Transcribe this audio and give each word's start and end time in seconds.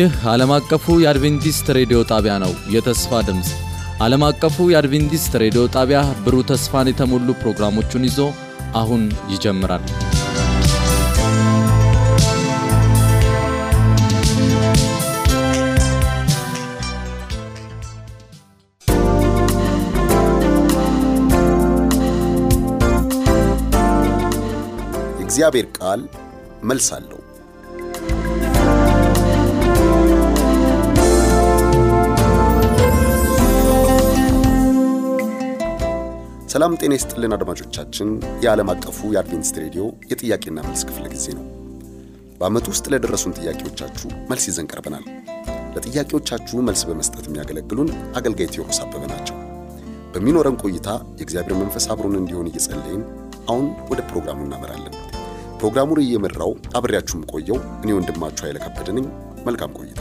ይህ 0.00 0.12
ዓለም 0.30 0.50
አቀፉ 0.56 0.84
የአድቬንቲስት 1.02 1.66
ሬዲዮ 1.76 1.98
ጣቢያ 2.10 2.34
ነው። 2.42 2.52
የተስፋ 2.74 3.20
ድምፅ 3.26 3.48
ዓለም 4.00 4.22
አቀፉ 4.28 4.66
የአድቬንቲስት 4.70 5.32
ሬዲዮ 5.42 5.62
ጣቢያ 5.74 6.00
ብሩህ 6.24 6.44
ተስፋን 6.50 6.90
የተሞሉ 6.90 7.28
ፕሮግራሞቹን 7.42 8.06
ይዞ 8.08 8.18
አሁን 8.80 9.02
ይጀምራል። 9.32 9.84
የእግዚአብሔር 25.20 25.68
ቃል 25.78 26.02
መልስ 26.62 26.88
አለው። 26.96 27.20
ሰላም 36.50 36.72
ጤና 36.78 36.92
ይስጥልን 36.96 37.34
አድማጮቻችን። 37.34 38.08
የዓለም 38.44 38.70
አቀፉ 38.72 39.08
የአድቬንቲስት 39.14 39.56
ሬዲዮ 39.62 39.82
የጥያቄና 40.10 40.58
መልስ 40.66 40.82
ክፍለ 40.88 41.04
ጊዜ 41.12 41.26
ነው። 41.36 41.44
በዓመቱ 42.38 42.66
ውስጥ 42.72 42.86
ለደረሱን 42.92 43.34
ጥያቄዎቻችሁ 43.38 44.08
መልስ 44.30 44.44
ይዘን 44.50 44.68
ቀርበናል። 44.72 45.04
ለጥያቄዎቻችሁ 45.74 46.62
መልስ 46.68 46.82
በመስጠት 46.88 47.24
የሚያገለግሉን 47.28 47.90
አገልጋይ 48.20 48.48
ቴዎድሮስ 48.54 48.80
አበበ 48.84 49.02
ናቸው። 49.12 49.36
በሚኖረን 50.14 50.58
ቆይታ 50.64 50.88
የእግዚአብሔር 51.18 51.56
መንፈስ 51.62 51.86
አብሮን 51.94 52.18
እንዲሆን 52.20 52.48
እየጸለይን 52.50 53.02
አሁን 53.48 53.66
ወደ 53.92 54.00
ፕሮግራሙ 54.10 54.40
እናመራለን። 54.46 54.96
ፕሮግራሙን 55.60 56.00
እየመራው 56.02 56.52
አብሬያችሁም 56.78 57.28
ቆየው 57.32 57.60
እኔ 57.82 57.92
ወንድማችሁ 57.98 58.46
ኃይለ 58.46 58.60
ከበደ 58.64 58.88
ነኝ። 58.98 59.06
መልካም 59.46 59.76
ቆይታ። 59.78 60.00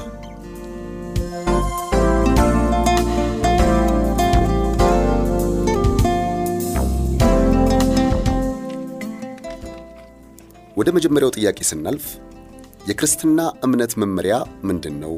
ወደ 10.79 10.89
መጀመሪያው 10.95 11.31
ጥያቄ 11.37 11.59
ስናልፍ 11.69 12.05
የክርስትና 12.89 13.39
እምነት 13.65 13.93
መመሪያ 14.01 14.35
ምንድን 14.63 14.95
ነው? 15.01 15.13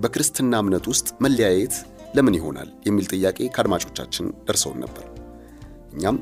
በክርስትና 0.00 0.54
እምነት 0.62 0.84
ውስጥ 0.90 1.06
መለያየት 1.24 1.74
ለምን 2.16 2.34
ይሆናል? 2.38 2.68
የሚል 2.86 3.06
ጥያቄ 3.12 3.38
ከአድማጮቻችን 3.54 4.26
ደርሰውን 4.48 4.80
ነበር። 4.84 5.04
እኛም 5.94 6.16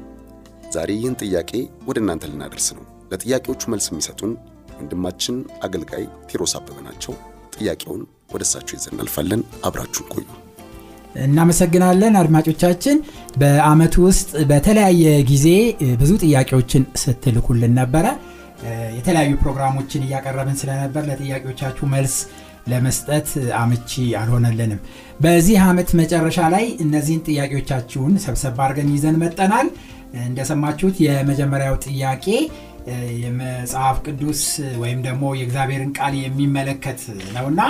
ዛሬ 0.74 0.90
ይህን 0.98 1.16
ጥያቄ 1.22 1.50
ወደ 1.88 1.98
እናንተ 2.02 2.30
ልናደርስ 2.30 2.68
ነው። 2.76 2.84
ለጥያቄዎቹ 3.12 3.62
መልስ 3.72 3.86
የሚሰጡን 3.90 4.32
ወንድማችን 4.78 5.36
አገልጋይ 5.66 6.04
ቴዎድሮስ 6.28 6.54
አበበ 6.58 6.78
ናቸው። 6.86 7.14
ጥያቄውን 7.56 8.02
ወደ 8.34 8.42
እሳቸው 8.48 8.76
ይዘን 8.78 8.94
እናልፋለን። 8.94 9.42
አብራችሁን 9.66 10.08
ቆዩ። 10.14 10.26
እናመሰግናለን 11.24 12.14
አድማጮቻችን። 12.20 12.96
በአመቱ 13.38 13.94
ውስጥ 14.06 14.30
በተለያየ 14.50 15.04
ጊዜ 15.28 15.46
ብዙ 16.00 16.12
ጥያቄዎችን 16.24 16.84
ስትልኩልን 17.02 17.74
ነበረ። 17.80 18.06
የተለያዩ 18.96 19.32
ፕሮግራሞችን 19.42 20.04
እያቀረብን 20.06 20.58
ስለነበር 20.60 21.04
ለጥያቄዎቻችሁ 21.08 21.86
መልስ 21.94 22.16
ለመስጠት 22.68 23.28
አመቺ 23.58 23.90
አልሆነልንም። 24.20 24.78
በዚህ 25.20 25.56
ዓመት 25.64 25.88
መጨረሻ 26.00 26.38
ላይ 26.54 26.64
እነዚህን 26.84 27.24
ጥያቄዎቻችሁን 27.28 28.14
ሰብሰብ 28.24 28.60
አድርገን 28.64 28.92
ይዘን 28.94 29.18
መጠናል። 29.24 29.68
እንደሰማችሁት 30.24 30.96
የመጀመሪያው 31.04 31.76
ጥያቄ 31.86 32.26
የመጽሐፍ 33.22 33.98
ቅዱስ 34.06 34.40
ወይም 34.82 34.98
ደግሞ 35.06 35.24
የእግዚአብሔርን 35.38 35.92
ቃል 35.98 36.14
የሚመለከት 36.20 37.00
ነውና 37.36 37.60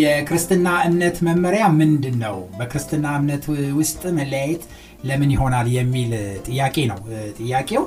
የክርስትና 0.00 0.68
እምነት 0.86 1.16
መመሪያ 1.26 1.64
ምንድን 1.80 2.16
ነው? 2.22 2.36
በክርስትና 2.58 3.06
እምነት 3.20 3.44
ውስጥ 3.80 4.02
መለያየት 4.18 4.62
ለምን 5.04 5.32
ይሆናል 5.34 5.66
የሚል 5.74 6.12
ጥያቄ 6.46 6.76
ነው 6.92 7.00
ጥያቄው። 7.40 7.82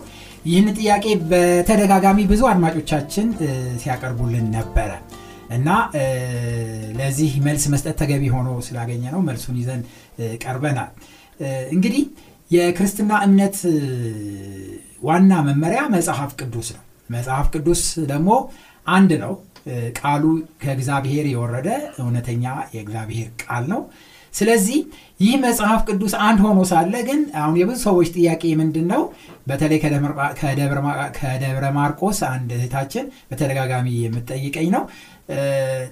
ይህን 0.48 0.68
ጥያቄ 0.78 1.06
በተደጋጋሚ 1.30 2.20
ብዙ 2.32 2.42
አድማጮቻችን 2.50 3.28
ሲያቀርቡልን 3.82 4.46
ነበረ 4.56 4.92
እና 5.50 5.68
ለዚህ 7.00 7.32
መልስ 7.46 7.64
መስጠት 7.74 7.96
ተገቢ 8.02 8.24
ሆኖ 8.36 8.50
ስላገኘ 8.68 9.04
ነው 9.14 9.22
መልሱን 9.28 9.58
ይዘን 9.62 9.82
ቀርበናል። 10.44 10.90
እንግዲህ 11.76 12.04
የክርስትና 12.52 13.12
እምነት 13.26 13.58
ዋና 15.08 15.34
መመሪያ 15.48 15.82
መጽሐፍ 15.96 16.32
ቅዱስ 16.42 16.70
ነው። 16.76 16.84
መጽሐፍ 17.10 17.48
ቅዱስ 17.56 17.82
ደግሞ 18.12 18.30
አንድ 18.88 19.12
ነው። 19.24 19.34
ቃሉ 20.00 20.24
ከእግዚአብሔር 20.62 21.26
የወረደ 21.32 21.70
እውነተኛ 22.02 22.44
የእግዚአብሔር 22.76 23.30
ቃል 23.44 23.64
ነው። 23.74 23.82
ስለዚህ 24.38 24.80
ይህ 25.20 25.36
መጽሐፍ 25.44 25.82
ቅዱስ 25.90 26.14
አንድ 26.26 26.40
ሆኖ 26.46 26.60
ሳለ 26.72 26.94
ግን 27.08 27.20
አሁን 27.42 27.56
የብዙ 27.60 27.78
ሰዎች 27.86 28.08
ጥያቄ 28.16 28.44
ምንድን 28.60 28.86
ነው? 28.92 29.02
በተለይ 29.48 29.80
ከደብረ 31.20 31.66
ማርቆስ 31.78 32.20
አንድ 32.30 32.50
እህታችን 32.58 33.06
በተደጋጋሚ 33.30 33.88
የምትጠይቀኝ 34.04 34.68
ነው። 34.76 34.84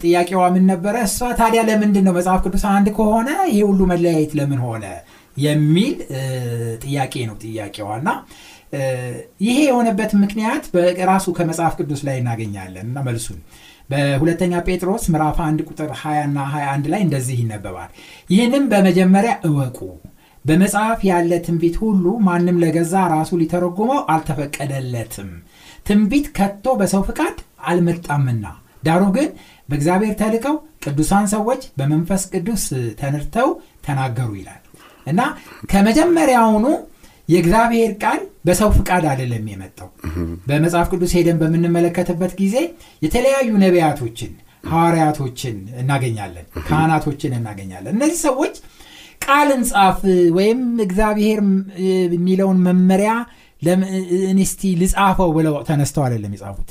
ጥያቄዋ 0.04 0.42
ምን 0.56 0.66
ነበረ? 0.72 0.96
እሷ 1.08 1.30
ታዲያ 1.40 1.62
ለምንድን 1.70 2.06
ነው 2.08 2.16
መጽሐፍ 2.18 2.42
ቅዱስ 2.46 2.66
አንድ 2.76 2.90
ከሆነ 2.98 3.30
ይሄ 3.52 3.60
ሁሉ 3.70 3.82
መለያየት 3.92 4.34
ለምን 4.40 4.62
ሆነ 4.68 4.86
የሚል 5.38 5.96
ጥያቄ 6.84 7.14
ነው 7.30 7.38
ጥያቄዋ 7.44 7.90
እና 8.02 8.10
ይሄ 9.46 9.58
የሆነበት 9.68 10.12
ምክንያት 10.22 10.64
በራሱ 10.74 11.26
ከመጽሐፍ 11.38 11.74
ቅዱስ 11.80 12.02
ላይ 12.08 12.16
እናገኛለን 12.22 12.86
እና 12.90 13.00
መልሱን 13.08 13.40
በሁለተኛ 13.90 14.54
ጴጥሮስ 14.68 15.04
ምዕራፍ 15.14 15.38
1 15.44 15.64
ቁጥር 15.68 15.90
20 15.98 16.26
እና 16.28 16.38
21 16.52 16.90
ላይ 16.94 17.02
እንደዚህ 17.06 17.38
ይነበባል። 17.42 17.90
ይህንም 18.30 18.64
በመጀመሪያ 18.72 19.34
እወቁ፣ 19.48 19.78
በመጽሐፍ 20.46 21.00
ያለ 21.10 21.32
ትንቢት 21.46 21.76
ሁሉ 21.84 22.06
ማንም 22.26 22.60
ለገዛ 22.64 22.96
ራሱ 23.14 23.32
ሊተረጉመው 23.42 24.00
አልተፈቀደለትም። 24.14 25.30
ትንቢት 25.88 26.28
ከቶ 26.38 26.76
በሰው 26.80 27.04
ፍቃድ 27.08 27.38
አልመጣምና፣ 27.70 28.46
ዳሩ 28.84 29.04
ግን 29.16 29.30
በእግዚአብሔር 29.70 30.14
ተልከው 30.20 30.56
ቅዱሳን 30.86 31.26
ሰዎች 31.32 31.62
በመንፈስ 31.78 32.24
ቅዱስ 32.34 32.64
ተንርተው 33.00 33.50
ተናገሩ 33.86 34.30
ይላል 34.40 34.62
እና 35.08 35.22
ከመጀመሪያውኑ 35.72 36.66
የእግዚአብሔር 37.30 37.92
ቃል 38.04 38.22
በሰው 38.46 38.70
ፍቃድ 38.76 39.04
አይደለም 39.12 39.46
የመጣው። 39.52 39.90
በመጽሐፍ 40.48 40.88
ቅዱስ 40.92 41.14
ሄደን 41.18 41.38
በምንመለከትበት 41.42 42.34
ጊዜ 42.42 42.56
የተለያዩ 43.02 43.50
ነቢያቶችን፣ 43.64 44.32
ሐዋርያቶችን 44.70 45.56
እናገኛለን፣ 45.82 46.46
ካህናቶችን 46.68 47.34
እናገኛለን። 47.40 47.96
እነዚህ 47.98 48.20
ሰዎች 48.28 48.56
ቃልን 49.22 49.62
ጻፍ 49.70 50.00
ወይም 50.38 50.62
እግዚአብሔር 50.86 51.40
የሚለውን 52.14 52.60
መመሪያ 52.68 53.12
እንስቲ 54.32 54.62
ልጻፈው 54.80 55.30
ብለው 55.36 55.54
ተነስተው 55.68 56.04
አይደለም 56.06 56.34
የጻፉት። 56.36 56.70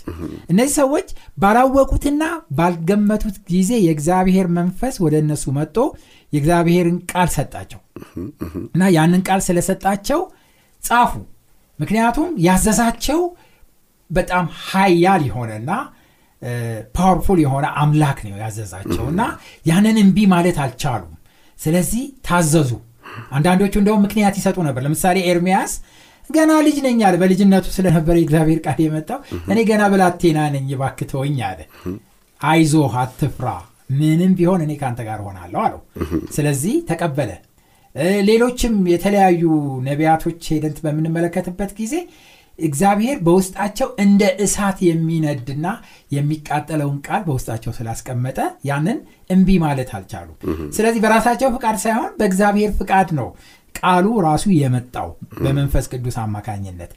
እነዚህ 0.53 0.75
ሰዎች 0.81 1.09
ባላወቁትና 1.39 2.23
ባልገመቱት 2.59 3.37
ጊዜ 3.51 3.71
የእግዚአብሔር 3.87 4.49
መንፈስ 4.59 4.97
ወደ 5.05 5.15
እነሱ 5.23 5.45
መጥቶ 5.59 5.79
የእግዚአብሔርን 6.33 6.99
ቃል 7.13 7.29
ሰጣቸው 7.37 7.81
እና 8.69 8.91
ያንን 8.97 9.23
ቃል 9.29 9.43
ስለሰጣቸው 9.47 10.21
ጻፉ። 10.83 11.13
ምክንያቱም 11.79 12.29
ያዘዛቸው 12.47 13.21
በጣም 14.11 14.47
ሀያል 14.65 15.23
የሆነና 15.29 15.71
powerful 16.97 17.39
የሆነ 17.43 17.67
አምላክ 17.83 18.19
ነው 18.27 18.39
ያዘዛቸው 18.43 19.05
እና 19.13 19.23
ያንን 19.67 19.99
እምቢ 20.03 20.27
ማለት 20.33 20.57
አልቻሉም። 20.65 21.13
ስለዚህ 21.59 22.03
ታዘዙ። 22.27 22.71
አንዳንዶቹ 23.37 23.75
እንደውም 23.81 24.03
ምክንያት 24.07 24.35
ይሰጡ 24.39 24.57
ነበር። 24.67 24.83
ለምሳሌ 24.87 25.19
ኤርሚያስ 25.31 25.73
ገና 26.31 26.53
ልጅ 26.67 26.77
ነኝ 26.85 26.99
አለ። 27.07 27.15
በልጅነቱ 27.23 27.67
ስለነበረ 27.77 28.15
የእግዚአብሔር 28.19 28.61
ቃል 28.67 28.79
የመጣው 28.85 29.19
እኔ 29.49 29.59
ገና 29.71 29.83
ብላቴና 29.93 30.41
ነኝ 30.55 30.69
እባክህ 30.77 31.09
ተወኝ 31.11 31.39
አለ። 31.49 31.61
አይዞህ 32.41 32.95
አትፍራ፣ 33.03 33.49
ምንም 33.99 34.33
ቢሆን 34.39 34.61
እኔ 34.65 34.73
ከአንተ 34.79 35.01
ጋር 35.09 35.19
እሆናለሁ 35.27 35.61
አለው። 35.65 35.81
ስለዚህ 36.37 36.75
ተቀበለ። 36.89 37.31
ሌሎችም 38.29 38.77
የተለያዩ 38.91 39.43
ነቢያቶች 39.89 40.41
ሄደን 40.53 40.79
በምንመለከትበት 40.85 41.73
ጊዜ 41.81 41.95
እግዚአብሔር 42.59 43.17
በውስጣቸው 43.27 43.89
እንደ 44.03 44.23
እሳት 44.45 44.79
የሚነድና 44.87 45.67
የሚቃጠለውን 46.17 46.99
ቃል 47.07 47.23
በውስጣቸው 47.27 47.73
ስላስቀመጠ 47.79 48.39
ያንን 48.69 48.99
እምቢ 49.31 49.57
ማለት 49.65 49.91
አልቻሉ። 49.97 50.29
ስለዚህ 50.77 51.03
በራሳቸው 51.05 51.51
ፍቃድ 51.57 51.79
ሳይሆን 51.85 52.13
በእግዚአብሔር 52.21 52.73
ፍቃድ 52.81 53.11
ነው 53.19 53.29
ቃሉ 53.75 54.07
ራሱ 54.27 54.45
የመጣው 54.55 55.09
በመንፈስ 55.41 55.87
ቅዱስ 55.93 56.17
አማካኝነት። 56.25 56.91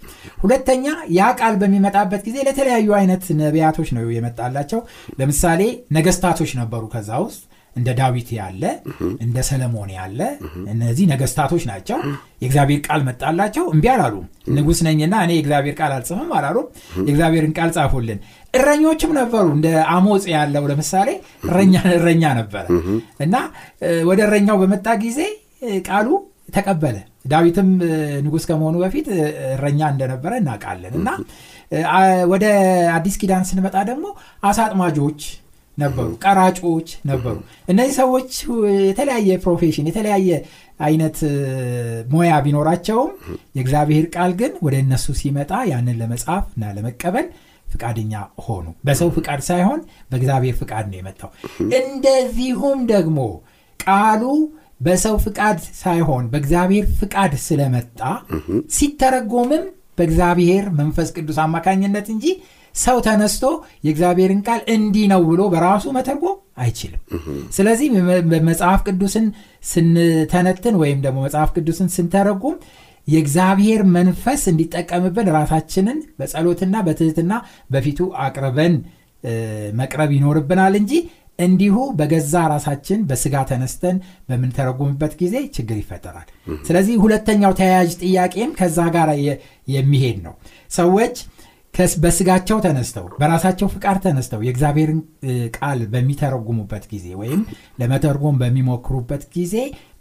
ሁለተኛ 0.43 0.85
ያ 1.15 1.29
ቃል 1.39 1.55
በሚመጣበት 1.61 2.21
ጊዜ 2.27 2.37
ለተለያዩ 2.47 2.89
አይነት 2.99 3.23
ነቢያቶች 3.41 3.89
ነው 3.97 4.05
የመጣላቸው። 4.15 4.81
ለምሳሌ 5.19 5.61
ነገስታቶች 5.97 6.53
ነበሩ 6.61 6.83
ከዛ 6.93 7.11
ውስጥ 7.25 7.41
እንደ 7.77 7.89
ዳዊት 7.99 8.29
ያለ 8.37 8.63
እንደ 9.25 9.37
ሰለሞን 9.47 9.89
ያለ 9.95 10.19
እነዚህ 10.73 11.05
ነገስታቶች 11.11 11.63
ናቸው። 11.69 11.97
የእግዚአብሔር 12.41 12.79
ቃል 12.87 13.01
መጣላቸው 13.07 13.65
እምቢ 13.73 13.85
አላሉም 13.93 14.25
ንጉስ 14.55 14.79
ነኝና 14.87 15.15
እኔ 15.25 15.31
የእግዚአብሔር 15.37 15.75
ቃል 15.79 15.91
አልጽፍም 15.97 16.31
አላሉም 16.37 16.67
የእግዚአብሔርን 17.01 17.53
ቃል 17.57 17.71
ጻፉልን። 17.77 18.19
እረኞችም 18.53 19.11
ነበሩ። 19.19 19.45
እንደ 19.57 19.67
አሞፅ 19.93 20.25
ያለው 20.33 20.65
ለምሳሌ 20.71 21.09
እረኛ 21.47 21.75
እረኛ 21.97 22.23
ነበረ። 22.39 22.65
እና 23.25 23.35
ወደ 24.07 24.19
እረኛው 24.27 24.57
በመጣ 24.63 24.87
ጊዜ 25.03 25.19
ቃሉ 25.87 26.07
ተቀበለ። 26.55 26.97
ዳዊትም 27.31 27.69
ንጉስ 28.25 28.43
ከመሆኑ 28.49 28.75
በፊት 28.83 29.07
እረኛ 29.53 29.79
እንደነበረ 29.93 30.31
እናውቃለን። 30.41 30.93
እና 30.99 31.09
ወደ 32.31 32.45
አዲስ 32.95 33.15
ኪዳን 33.21 33.43
ስንመጣ 33.49 33.75
ደግሞ 33.89 34.05
አሳጥማጆች 34.43 35.21
ነበሩ 35.77 36.07
ቀራጮች 36.23 36.87
ነበሩ። 37.09 37.35
እነዚህ 37.71 37.93
ሰዎች 37.99 38.31
የተለያየ 38.87 39.37
profession 39.43 39.89
የተለያየ 39.89 40.29
አይነት 40.79 41.17
ሙያ 42.11 42.33
ቢኖራቸውም 42.45 43.11
የእግዚአብሔር 43.57 44.05
ቃል 44.15 44.31
ግን 44.39 44.51
ወደ 44.65 44.75
እነሱ 44.83 45.15
ሲመጣ 45.19 45.51
ያንን 45.71 45.97
ለመጻፍ 46.01 46.45
እና 46.55 46.73
ለመቀበል 46.75 47.27
ፍቃደኛ 47.67 48.13
ሆኑ። 48.45 48.65
በሰው 48.87 49.09
ፍቃድ 49.15 49.41
ሳይሆን 49.47 49.79
በእግዚአብሔር 50.11 50.55
ፍቃድ 50.59 50.85
ነው 50.91 50.97
የመጣው። 50.99 51.31
እንደዚሁም 51.79 52.79
ደግሞ 52.93 53.19
ቃሉ 53.79 54.23
በሰው 54.81 55.15
ፍቃድ 55.23 55.59
ሳይሆን 55.79 56.23
በእግዚአብሔር 56.31 56.85
ፍቃድ 56.99 57.33
ስለመጣ 57.45 57.99
ሲተረጎምም 58.77 59.65
በእግዚአብሔር 59.97 60.65
መንፈስ 60.79 61.09
ቅዱስ 61.15 61.37
አማካኝነት 61.43 62.07
እንጂ 62.13 62.25
ሰው 62.77 62.97
ተነስቶ 63.05 63.43
የእግዚአብሔርን 63.85 64.41
ቃል 64.47 64.61
እንዲህ 64.73 65.05
ነው 65.11 65.21
ብሎ 65.29 65.41
በራሱ 65.53 65.85
መተርጎም 65.95 66.35
አይችልም። 66.57 67.01
ስለዚህ 67.55 67.87
መጽሐፍ 68.47 68.81
ቅዱስን 68.87 69.25
ስንተነትን 69.71 70.75
ወይም 70.81 70.99
ደግሞ 71.05 71.19
መጽሐፍ 71.25 71.49
ቅዱስን 71.55 71.89
ስንተረጉም 71.95 72.55
የእግዚአብሔር 73.07 73.81
መንፈስ 73.95 74.41
እንዲጠቀምብን 74.51 75.27
ራሳችንን 75.35 75.99
በጸሎትና 76.19 76.75
በትህትና 76.87 77.33
በፊቱ 77.71 78.09
አቅርበን 78.23 78.73
መቅረብ 79.79 80.09
ይኖርብናል 80.15 80.73
እንጂ 80.79 80.91
እንዲሁ 81.39 81.75
በገዛ 81.97 82.33
ራሳችን 82.51 82.99
በስጋ 83.09 83.43
ተነስተን 83.49 83.97
በምንተረጉምበት 84.29 85.13
ጊዜ 85.19 85.35
ችግር 85.55 85.77
ይፈጠራል። 85.81 86.27
ስለዚህ 86.67 86.95
ሁለተኛው 87.03 87.53
ተያያዥ 87.59 87.91
ጥያቄም 88.03 88.51
ከዛ 88.59 88.87
ጋር 88.95 89.09
የሚሄድ 89.67 90.17
ነው። 90.25 90.33
ሰዎች 90.77 91.15
በስጋቸው 91.97 92.57
ተነስተው 92.63 93.05
በራሳቸው 93.19 93.67
ፍቃድ 93.73 93.97
ተነስተው 94.03 94.41
የእግዚአብሔርን 94.45 94.99
ቃል 95.57 95.79
በሚተረጉሙበት 95.91 96.85
ጊዜ 96.91 97.07
ወይም 97.21 97.41
ለመተርጎም 97.79 98.37
በሚሞክሩበት 98.41 99.25
ጊዜ 99.35 99.55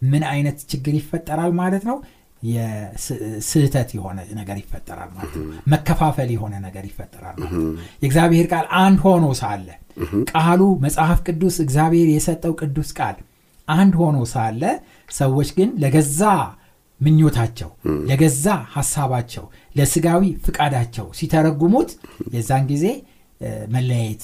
ምን 0.04 0.24
አይነት 0.30 0.58
ችግር 0.70 0.94
ይፈጠራል 0.98 1.52
ማለት 1.60 1.84
ነው? 1.90 1.98
ስህተት 3.46 3.90
የሆነ 3.96 4.18
ነገር 4.38 4.56
ይፈጠራል 4.60 5.10
ማለት 5.14 5.32
ነው። 5.38 5.44
መከፋፈል 5.72 6.28
የሆነ 6.34 6.54
ነገር 6.66 6.84
ይፈጠራል 6.88 7.36
ማለት 7.38 7.54
ነው። 7.58 7.70
የእግዚአብሔር 8.02 8.46
ቃል 8.52 8.66
አንድ 8.80 8.98
ሆኖ 9.06 9.26
ሳለ 9.40 9.68
ቃሉ 10.32 10.62
መጽሐፍ 10.84 11.18
ቅዱስ 11.26 11.56
እግዚአብሔር 11.64 12.08
የሰጠው 12.12 12.52
ቅዱስ 12.60 12.90
ቃል 12.98 13.16
አንድ 13.68 13.94
ሆኖ 14.00 14.18
ሳለ 14.32 14.62
ሰዎች 15.12 15.48
ግን 15.56 15.70
ለገዛ 15.82 16.22
ምኞታቸው 17.00 17.70
ለገዛ 18.10 18.44
ሀሳባቸው 18.74 19.44
ለስጋዊ 19.76 20.22
ፍቃዳቸው 20.44 21.06
ሲተረጉሙት 21.18 21.90
የዛን 22.34 22.64
ጊዜ 22.70 22.84
መለያየት 23.74 24.22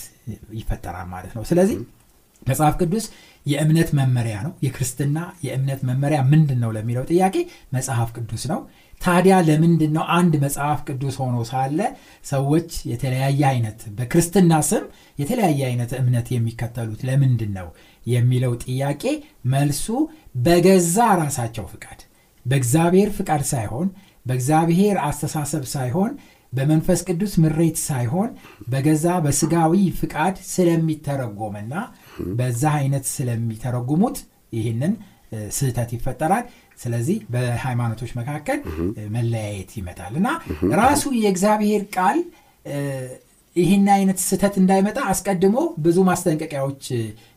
ይፈጠራል 0.59 1.07
ማለት 1.15 1.33
ነው። 1.37 1.43
ስለዚህ 1.49 1.79
መጽሐፍ 2.43 2.75
ቅዱስ 2.81 3.05
የእምነት 3.47 3.91
መመሪያ 3.99 4.37
ነው። 4.47 4.53
የክርስትና 4.65 5.19
የእምነት 5.47 5.81
መመሪያ 5.89 6.19
ምንድን 6.31 6.59
ነው 6.63 6.71
ለሚለው 6.77 7.05
ጥያቄ 7.11 7.37
መጽሐፍ 7.77 8.09
ቅዱስ 8.17 8.45
ነው። 8.53 8.61
ታዲያ 9.01 9.35
ለምንድን 9.47 9.93
ነው 9.97 10.05
አንድ 10.17 10.35
መጽሐፍ 10.45 10.81
ቅዱስ 10.89 11.15
ሆኖ 11.23 11.37
ሳለ 11.49 11.79
ሰዎች 12.25 12.69
የተለያየ 12.91 13.43
አይነት 13.51 13.81
በክርስትና 13.97 14.61
ስም 14.69 14.85
የተለያየ 15.19 15.61
አይነት 15.71 15.93
እምነት 16.01 16.29
የሚከተሉት 16.35 17.01
ለምንድን 17.09 17.53
ነው 17.59 17.69
የሚለው 18.07 18.53
ጥያቄ 18.65 19.03
መልሱ 19.55 19.87
በገዛ 20.45 21.09
ራሳቸው 21.23 21.67
ፍቃድ 21.73 22.01
በእግዚአብሔር 22.47 23.11
ፍቃድ 23.19 23.43
ሳይሆን 23.51 23.89
በእግዚአብሔር 24.27 24.97
አስተሳሰብ 25.07 25.65
ሳይሆን 25.73 26.13
በመንፈስ 26.53 27.01
ቅዱስ 27.09 27.33
ምሬት 27.43 27.79
ሳይሆን 27.87 28.31
በገዛ 28.73 29.07
በስጋዊ 29.25 29.75
ፍቃድ 30.01 30.37
ስለሚተረጎምና 30.51 31.75
በዛ 32.39 32.63
አይነት 32.81 33.05
ስለሚተረጉሙት 33.15 34.19
ይህንን 34.53 34.93
ስህተት 35.57 35.91
ይፈጠራል። 35.97 36.45
ስለዚህ 36.79 37.19
በሃይማኖቶች 37.33 38.11
መካከል 38.19 38.59
መለያየት 39.15 39.71
ይመጣል 39.79 40.15
እና 40.21 40.29
ራሱ 40.81 41.03
የእግዚአብሔር 41.21 41.83
ቃል 41.97 42.19
ይህን 43.57 43.87
አይነት 43.95 44.19
ስህተት 44.27 44.55
እንዳይመጣ 44.61 44.99
አስቀድሞ 45.13 45.57
ብዙ 45.85 45.99
ማስጠንቀቂያዎች 46.09 46.85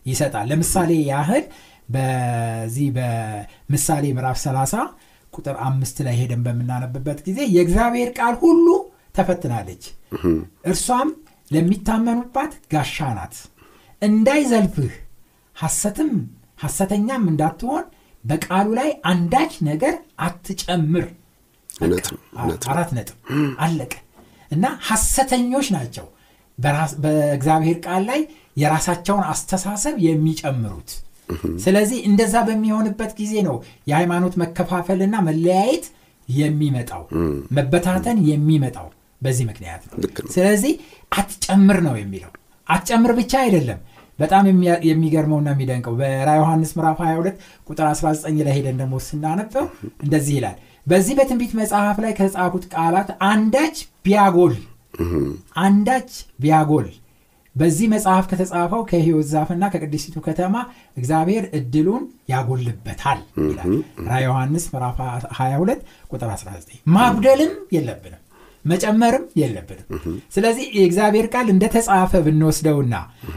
ይሰጣል። 0.05 0.45
ለምሳሌ 0.51 0.91
ያህል 1.09 1.45
በዚህ 1.89 2.87
በምሳሌ 2.97 4.05
ምዕራፍ 4.15 4.37
30 4.43 4.83
ቁጥር 5.35 5.55
አምስት 5.65 5.97
ላይ 6.05 6.15
ሄደን 6.19 6.41
በምናነብበት 6.45 7.19
ጊዜ 7.27 7.39
የእግዚአብሔር 7.55 8.09
ቃል 8.17 8.35
ሁሉ 8.41 8.67
ተፈትናለች። 9.15 9.83
እርሷም 10.69 11.09
ለሚታመኑባት 11.51 12.53
ጋሻ 12.71 13.07
ናት። 13.17 13.35
እንዳይዘልፍህ 14.01 14.93
ሐሰትም 15.55 16.11
ሐሰተኛም 16.61 17.23
እንዳትሆን 17.31 17.85
በቃሉ 18.23 18.67
ላይ 18.79 18.89
አንዳች 19.11 19.53
ነገር 19.67 19.95
አትጨምር። 20.25 21.05
አራት 22.67 22.91
ነጥብ። 22.97 23.15
አለቀ። 23.63 23.93
እና 24.51 24.65
ሐሰተኞች 24.87 25.67
ናቸው 25.75 26.05
በእግዚአብሔር 26.97 27.77
ቃል 27.85 28.03
ላይ 28.09 28.21
የራሳቸውን 28.57 29.23
አስተሳሰብ 29.31 29.95
የሚጨምሩት 30.05 30.91
ስለዚህ 31.63 31.99
እንደዛ 32.09 32.35
በሚሆንበት 32.47 33.11
ጊዜ 33.19 33.33
ነው 33.47 33.55
የሃይማኖት 33.87 34.35
መከፋፈልና 34.41 35.15
መለያየት 35.27 35.85
የሚመጣው 36.29 37.03
መበታተን 37.57 38.19
የሚመጣው 38.29 38.87
በዚህ 39.21 39.45
ምክንያት 39.49 39.83
ነው። 39.89 39.95
ስለዚህ 40.35 40.73
አትጨምር 41.11 41.77
ነው 41.87 41.95
የሚለው። 41.99 42.31
አትጨምር 42.67 43.11
ብቻ 43.19 43.33
አይደለም። 43.43 43.79
በጣም 44.19 44.43
የሚገርመውና 44.89 45.49
የሚደንቀው 45.53 45.93
በራ 45.99 46.29
ዮሐንስ 46.37 46.69
ምዕራፍ 46.77 46.99
22 47.05 47.39
ቁጥር 47.69 47.85
19 47.89 48.43
ላይ 48.45 48.53
ሄደን 48.57 48.77
ደግሞ 48.81 48.95
ስናነበው 49.07 49.65
እንደዚህ 50.05 50.35
ይላል። 50.37 50.57
በዚህ 50.87 51.13
በትንቢት 51.17 51.53
መጽሐፍ 51.59 51.97
ላይ 52.03 52.11
ከተጻፉት 52.17 52.65
ቃላት 52.73 53.09
አንዳች 53.29 53.77
ቢያጎል 54.05 54.55
አንዳች 55.63 56.11
ቢያጎል 56.41 56.87
በዚህ 57.55 57.87
መጽሐፍ 57.91 58.25
ከተጻፈው 58.29 58.81
ከህይወት 58.89 59.27
ዛፍና 59.31 59.65
ከቅድስቲቱ 59.73 60.23
ከተማ 60.25 60.55
እግዚአብሔር 60.97 61.43
እድሉን 61.57 62.03
ያጎልበታል 62.31 63.19
ይላል። 63.43 63.69
ራ 64.07 64.19
ዮሐንስ 64.23 64.65
ምዕራፍ 64.73 64.97
22 65.33 65.83
ቁጥር 66.11 66.29
19 66.33 66.75
ማጉደልም 66.95 67.53
የለብንም 67.75 68.21
መጨመርም 68.65 69.23
የለብንም። 69.39 69.87
ስለዚህ 70.35 70.65
የእግዚአብሔር 70.77 71.25
ቃል 71.33 71.47
እንደተጻፈ 71.53 72.21
ብንወስደውና 72.25 72.95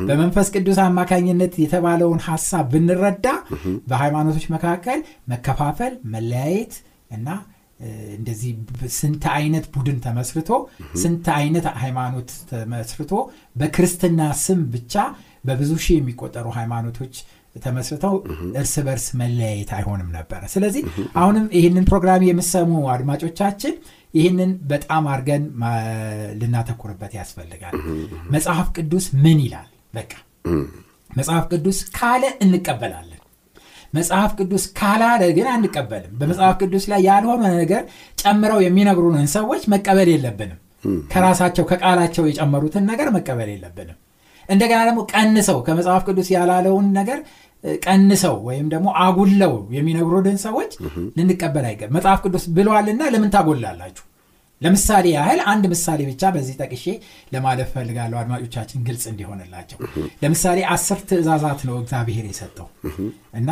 በመንፈስ 0.09 0.49
ቅዱስ 0.55 0.79
አማካኝነት 0.85 1.55
የተባለውን 1.63 2.21
ሀሳብ 2.29 2.67
ብንረዳ 2.73 3.27
በሃይማኖቶች 3.91 4.47
መካከል 4.55 5.01
መከፋፈል 5.33 5.95
መለያየት 6.15 6.75
እና 7.11 7.29
እንደዚህ 8.17 8.53
ስንት 8.97 9.25
አይነት 9.35 9.67
ቡድን 9.75 9.99
ተመስርቶ 10.07 10.51
ስንት 11.03 11.27
አይነት 11.37 11.67
ሃይማኖት 11.83 12.31
ተመስርቶ 12.51 13.13
በክርስትና 13.57 14.21
ስም 14.45 14.63
ብቻ 14.73 14.95
በብዙ 15.45 15.73
ሺህ 15.85 15.97
የሚቆጠሩ 15.99 16.47
ሃይማኖቶች 16.57 17.15
ተመስርተው 17.57 18.15
እርስ 18.61 18.75
በርስ 18.87 19.07
መለያየት 19.21 19.71
አይሆንም 19.77 20.11
ነበረ። 20.17 20.43
ስለዚህ 20.53 20.83
አሁንም 21.21 21.47
ይህንን 21.57 21.87
ፕሮግራም 21.91 22.27
የምሰሙ 22.27 22.73
አድማጮቻችን 22.95 23.75
ይህንን 24.15 24.51
በጣም 24.71 25.07
አድርገን 25.13 25.43
ልናተኩርበት 26.41 27.13
ያስፈልጋል። 27.19 27.75
መጽሐፍ 28.35 28.69
ቅዱስ 28.77 29.07
ምን 29.25 29.39
ይላል? 29.45 29.69
በቃ 29.95 30.13
መጽሐፍ 31.11 31.45
ቅዱስ 31.53 31.79
ካለ 31.97 32.25
እንቀበላለን 32.45 33.18
መጽሐፍ 33.93 34.31
ቅዱስ 34.39 34.65
ካላለ 34.79 35.23
ግን 35.37 35.47
አንቀበልም። 35.53 36.13
በመጽሐፍ 36.21 36.55
ቅዱስ 36.63 36.85
ላይ 36.93 37.01
ያልሆነ 37.09 37.45
ነገር 37.61 37.83
ጨምረው 38.23 38.61
የሚነግሩንን 38.65 39.29
ሰዎች 39.35 39.63
መቀበል 39.75 40.11
የለብንም። 40.13 40.59
ከራሳቸው 41.13 41.65
ከቃላቸው 41.71 42.25
የጨመሩትን 42.29 42.85
ነገር 42.91 43.09
መቀበል 43.17 43.49
የለብንም። 43.53 43.99
እንደገና 44.49 44.81
ደግሞ 44.89 45.01
ቀንሰው 45.13 45.59
ከመጽሐፍ 45.65 46.03
ቅዱስ 46.09 46.29
ያላለውን 46.35 46.87
ነገር 46.99 47.19
ቀንሰው 47.85 48.37
ወይም 48.49 48.67
ደግሞ 48.75 48.89
አጉለው 49.05 49.55
የሚነግሩንን 49.77 50.37
ሰዎች 50.45 50.71
ልንቀበል 51.19 51.65
አይገብ 51.71 51.91
መጽሐፍ 51.97 52.21
ቅዱስ 52.25 52.45
ብለዋልና 52.57 53.03
ለምን 53.15 53.33
ታጎላላችሁ 53.35 54.05
ለምሳሌ 54.61 55.07
ያህል 55.15 55.41
አንድ 55.51 55.65
ምሳሌ 55.73 56.01
ብቻ 56.09 56.31
በዚህ 56.35 56.55
ጠቅሼ 56.61 56.85
ለማለፍ 57.33 57.69
ፈልጋለሁ 57.75 58.17
አድማጮቻችን 58.21 58.85
ግልጽ 58.87 59.05
እንዲሆንላቸው። 59.11 59.79
ለምሳሌ 60.23 60.59
አስር 60.75 61.01
ትእዛዛት 61.09 61.61
ነው 61.69 61.77
እግዚአብሔር 61.81 62.25
የሰጠው። 62.29 62.69
እና 63.39 63.51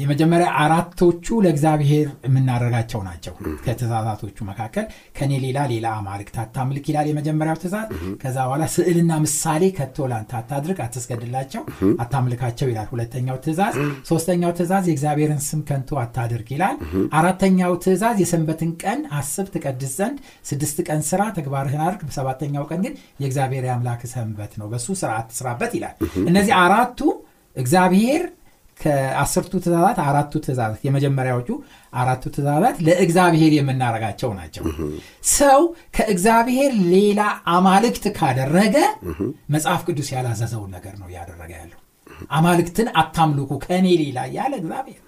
የመጀመሪያ 0.00 0.48
አራቶቹ 0.62 1.26
ለእግዚአብሔር 1.44 2.08
የምናደርጋቸው 2.26 3.00
ናቸው። 3.08 3.34
ከትእዛዛቶቹ 3.64 4.38
መካከል 4.48 4.86
ከኔ 5.18 5.32
ሌላ 5.44 5.58
ሌላ 5.72 5.86
አማልክት 5.98 6.36
አታምልክ 6.44 6.84
ይላል 6.90 7.08
የመጀመሪያው 7.10 7.58
ትእዛዝ። 7.62 7.88
ከዛ 8.22 8.36
በኋላ 8.46 8.66
ስዕልና 8.74 9.12
ምሳሌ 9.24 9.62
ከቶ 9.78 10.08
ላንተ 10.12 10.34
አታድርግ 10.40 10.80
አትስገድላቸው 10.84 11.62
አታምልካቸው 12.04 12.68
ይላል 12.72 12.88
ሁለተኛው 12.92 13.38
ትእዛዝ። 13.44 13.74
ሶስተኛው 14.10 14.52
ትእዛዝ 14.58 14.84
የእግዚአብሔርን 14.90 15.42
ስም 15.48 15.62
ከንቱ 15.68 15.98
አታድርግ 16.04 16.50
ይላል። 16.54 16.76
አራተኛው 17.18 17.74
ትእዛዝ 17.84 18.18
የሰንበትን 18.22 18.72
ቀን 18.82 19.00
አስብ 19.16 19.48
ትቀድስ 19.54 19.94
ዘንድ 19.96 20.18
ስድስት 20.48 20.78
ቀን 20.86 21.02
ስራ 21.08 21.22
ተግባርህን 21.36 21.82
አድርግ 21.84 22.02
በሰባተኛው 22.08 22.64
ቀን 22.70 22.80
ግን 22.84 22.94
የእግዚአብሔር 23.20 23.66
የአምላክ 23.68 24.02
ሰንበት 24.12 24.54
ነው 24.60 24.68
በሱ 24.72 24.86
ስራ 25.00 25.10
አትስራበት 25.20 25.74
ይላል። 25.78 25.96
እነዚህ 26.26 26.54
አራቱ 26.62 27.00
እግዚአብሔር 27.56 28.24
ከአስርቱ 28.78 29.52
ትእዛዛት 29.64 29.98
አራቱ 30.04 30.32
ትእዛዛት 30.44 30.80
የመጀመሪያዎቹ 30.86 31.48
አራቱ 31.92 32.22
ትእዛዛት 32.34 32.76
ለእግዚአብሔር 32.86 33.52
የምናረጋቸው 33.56 34.30
ናቸው። 34.38 34.64
ሰው 35.34 35.60
ከእግዚአብሔር 35.96 36.72
ሌላ 36.92 37.20
አማልክት 37.54 38.06
ካደረገ 38.18 38.76
መጽሐፍ 39.54 39.82
ቅዱስ 39.88 40.10
ያላዘዘውን 40.14 40.72
ነገር 40.76 40.94
ነው 41.00 41.08
እያደረገ 41.10 41.50
ያለው። 41.60 41.78
አማልክትን 42.32 42.88
አታምልኩ 43.00 43.52
ከእኔ 43.62 43.86
ሌላ 44.00 44.18
ያለ 44.34 44.52
እግዚአብሔር 44.60 45.00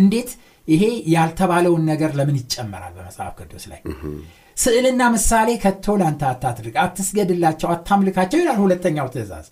እንዴት 0.00 0.30
ይሄ 0.70 0.82
ያልተባለውን 1.14 1.82
ነገር 1.90 2.10
ለምን 2.18 2.36
ይጨመራል? 2.40 2.92
በመጽሐፍ 2.96 3.32
ቅዱስ 3.40 3.64
ላይ 3.70 3.80
ስዕልና 4.56 5.02
ምሳሌ 5.14 5.50
ከቶ 5.62 5.86
ላንተ 6.00 6.22
አታድርግ 6.30 6.74
አትስገድላቸው 6.82 7.68
አታምልካቸው 7.74 8.38
ይላል 8.42 8.58
ሁለተኛው 8.64 9.06
ትእዛዝ። 9.14 9.46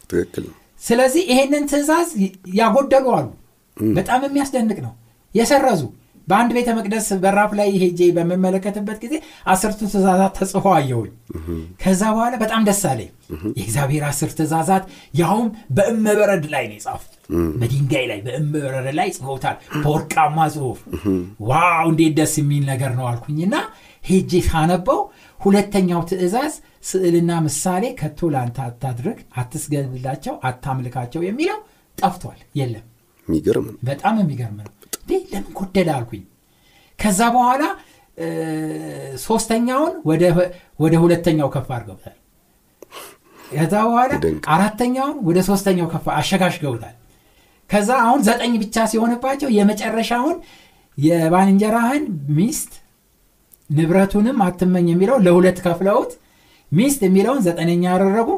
ስለዚህ 0.83 1.23
ይሄንን 1.31 1.65
ትእዛዝ 1.71 2.09
ያጎደሉ 2.59 3.07
አሉ። 3.17 3.29
በጣም 3.95 4.21
የሚያስደንቅ 4.27 4.79
ነው። 4.87 4.93
የሰረዙ 5.33 5.83
በአንድ 6.29 6.51
ቤተ 6.57 6.71
መቅደስ 6.77 7.07
በራፍ 7.23 7.53
ላይ 7.59 7.69
ሄጄ 7.83 8.01
በምመለከትበት 8.17 8.99
ጊዜ 9.05 9.15
አስርቱ 9.49 9.81
ትእዛዛት 9.87 10.33
ተጽፎ 10.39 10.67
አየሁኝ። 10.75 11.13
ከዛ 11.83 12.03
በኋላ 12.15 12.35
በጣም 12.43 12.63
ደስ 12.69 12.83
አለኝ። 12.91 13.11
የእግዚአብሔር 13.57 14.05
አስር 14.09 14.31
ትእዛዛት 14.37 14.85
ያውም 15.15 15.49
በእመበረድ 15.77 16.45
ላይ 16.53 16.65
ነው 16.69 16.77
የጻፉት። 16.79 17.13
በድንጋይ 17.61 18.05
ላይ 18.11 18.21
በእመበረድ 18.27 18.89
ላይ 18.99 19.09
ጽፎታል 19.17 19.57
በወርቃማ 19.79 20.39
ጽሁፍ። 20.55 20.79
ዋው! 21.49 21.87
እንዴት 21.91 22.15
ደስ 22.19 22.35
የሚል 22.41 22.65
ነገር 22.73 22.93
ነው 22.99 23.07
አልኩኝና 23.11 23.55
ሄጄ 24.03 24.33
ሳነበው 24.47 25.01
ሁለተኛው 25.39 26.03
ትእዛዝ 26.11 26.55
ስዕልና 26.89 27.33
ምሳሌ 27.45 27.85
ከቶ 27.99 28.31
ለአንተ 28.33 28.59
አታድርግ 28.67 29.19
አትስገድላቸው 29.41 30.35
አታምልካቸው 30.49 31.23
የሚለው 31.27 31.59
ጠፍቷል። 31.99 32.41
የለም። 32.59 32.85
በጣም 33.85 34.17
የሚገርም 34.21 34.59
ነው 34.61 34.75
እንዴ 35.09 35.19
ለምን 35.31 35.53
ጎደለ 35.59 35.89
አልኩኝ። 35.95 36.23
ከዛ 36.99 37.21
በኋላ 37.35 37.63
ሶስተኛውን 39.23 39.93
ወደ 40.83 40.95
ሁለተኛው 41.03 41.49
ከፍ 41.55 41.69
አድርገውታል። 41.77 42.17
ከዛ 43.53 43.75
በኋላ 43.87 44.11
አራተኛውን 44.55 45.17
ወደ 45.29 45.39
ሶስተኛው 45.49 45.87
ከፍ 45.93 46.07
አሸጋሽገውታል። 46.17 46.95
ከዛ 47.71 47.91
አሁን 48.05 48.21
ዘጠኝ 48.29 48.53
ብቻ 48.63 48.77
ሲሆንባቸው 48.93 49.49
የመጨረሻውን 49.57 50.37
የባልንጀራህን 50.99 52.05
ሚስት 52.39 52.73
ንብረቱንም 53.71 54.39
አትመኝ 54.45 54.87
የሚለው 54.93 55.17
ለሁለት 55.25 55.59
ከፍለውት 55.65 56.13
ሚስት 56.73 57.01
የሚለውን 57.07 57.43
ዘጠነኛ 57.47 57.85
ያደረጉ 57.93 58.31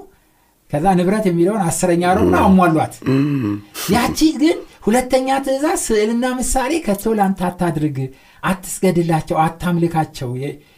ከዛ 0.70 0.86
ንብረት 0.98 1.24
የሚለውን 1.28 1.62
አስረኛ 1.68 2.02
ያደረጉ 2.08 2.34
አሟሏት። 2.42 2.94
ያቺ 3.94 4.18
ግን 4.42 4.58
ሁለተኛ 4.82 5.28
ትእዛዝ 5.44 5.80
ስዕልና 5.86 6.26
ምሳሌ 6.36 6.72
ከቶ 6.84 7.12
ላንተ 7.18 7.40
አታድርግ 7.48 7.98
አትስገድላቸው 8.42 9.36
አታምልካቸው 9.44 10.30